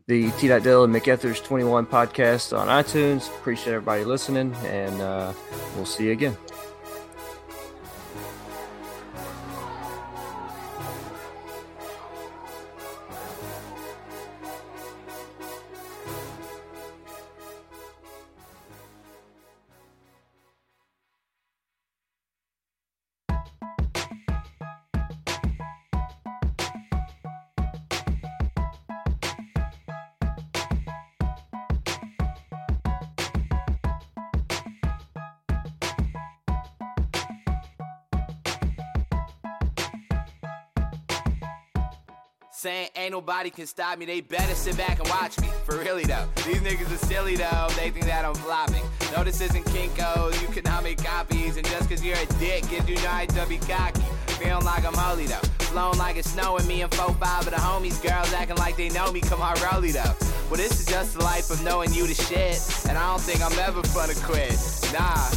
[0.07, 0.49] the T.
[0.61, 3.29] Dill and McEthers 21 podcast on iTunes.
[3.29, 4.55] Appreciate everybody listening.
[4.64, 5.33] And uh,
[5.76, 6.37] we'll see you again.
[42.59, 45.47] Saying ain't nobody can stop me, they better sit back and watch me.
[45.65, 48.83] For really though, these niggas are silly though, they think that I'm flopping.
[49.13, 51.57] No, this isn't Kinko's, you cannot make copies.
[51.57, 54.03] And just cause you're a dick gives you no right to be cocky.
[54.43, 58.03] Feeling like I'm holy though, flown like it's snowing me and 4-5 of the homies,
[58.03, 60.17] girls acting like they know me, come on, rolly though.
[60.51, 63.41] Well, this is just the life of knowing you the shit, and I don't think
[63.41, 64.59] I'm ever gonna quit.
[64.93, 65.31] Nah.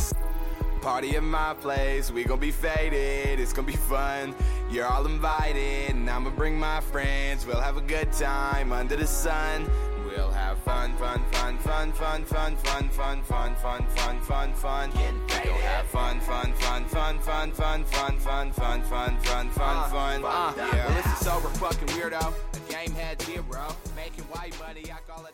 [0.81, 4.33] Party at my place, we gon' be faded, it's gon' be fun.
[4.71, 7.45] You're all invited, and I'ma bring my friends.
[7.45, 9.69] We'll have a good time under the sun.
[10.05, 14.91] We'll have fun, fun, fun, fun, fun, fun, fun, fun, fun, fun, fun, fun, fun.
[14.91, 20.21] We gon' have fun, fun, fun, fun, fun, fun, fun, fun, fun, fun, fun, fun,
[20.21, 20.53] fun.
[20.55, 20.85] Yeah.
[20.87, 22.33] Well, this is sober fucking weirdo.
[22.53, 23.75] A game had zero.
[23.97, 25.30] Making white money, I call it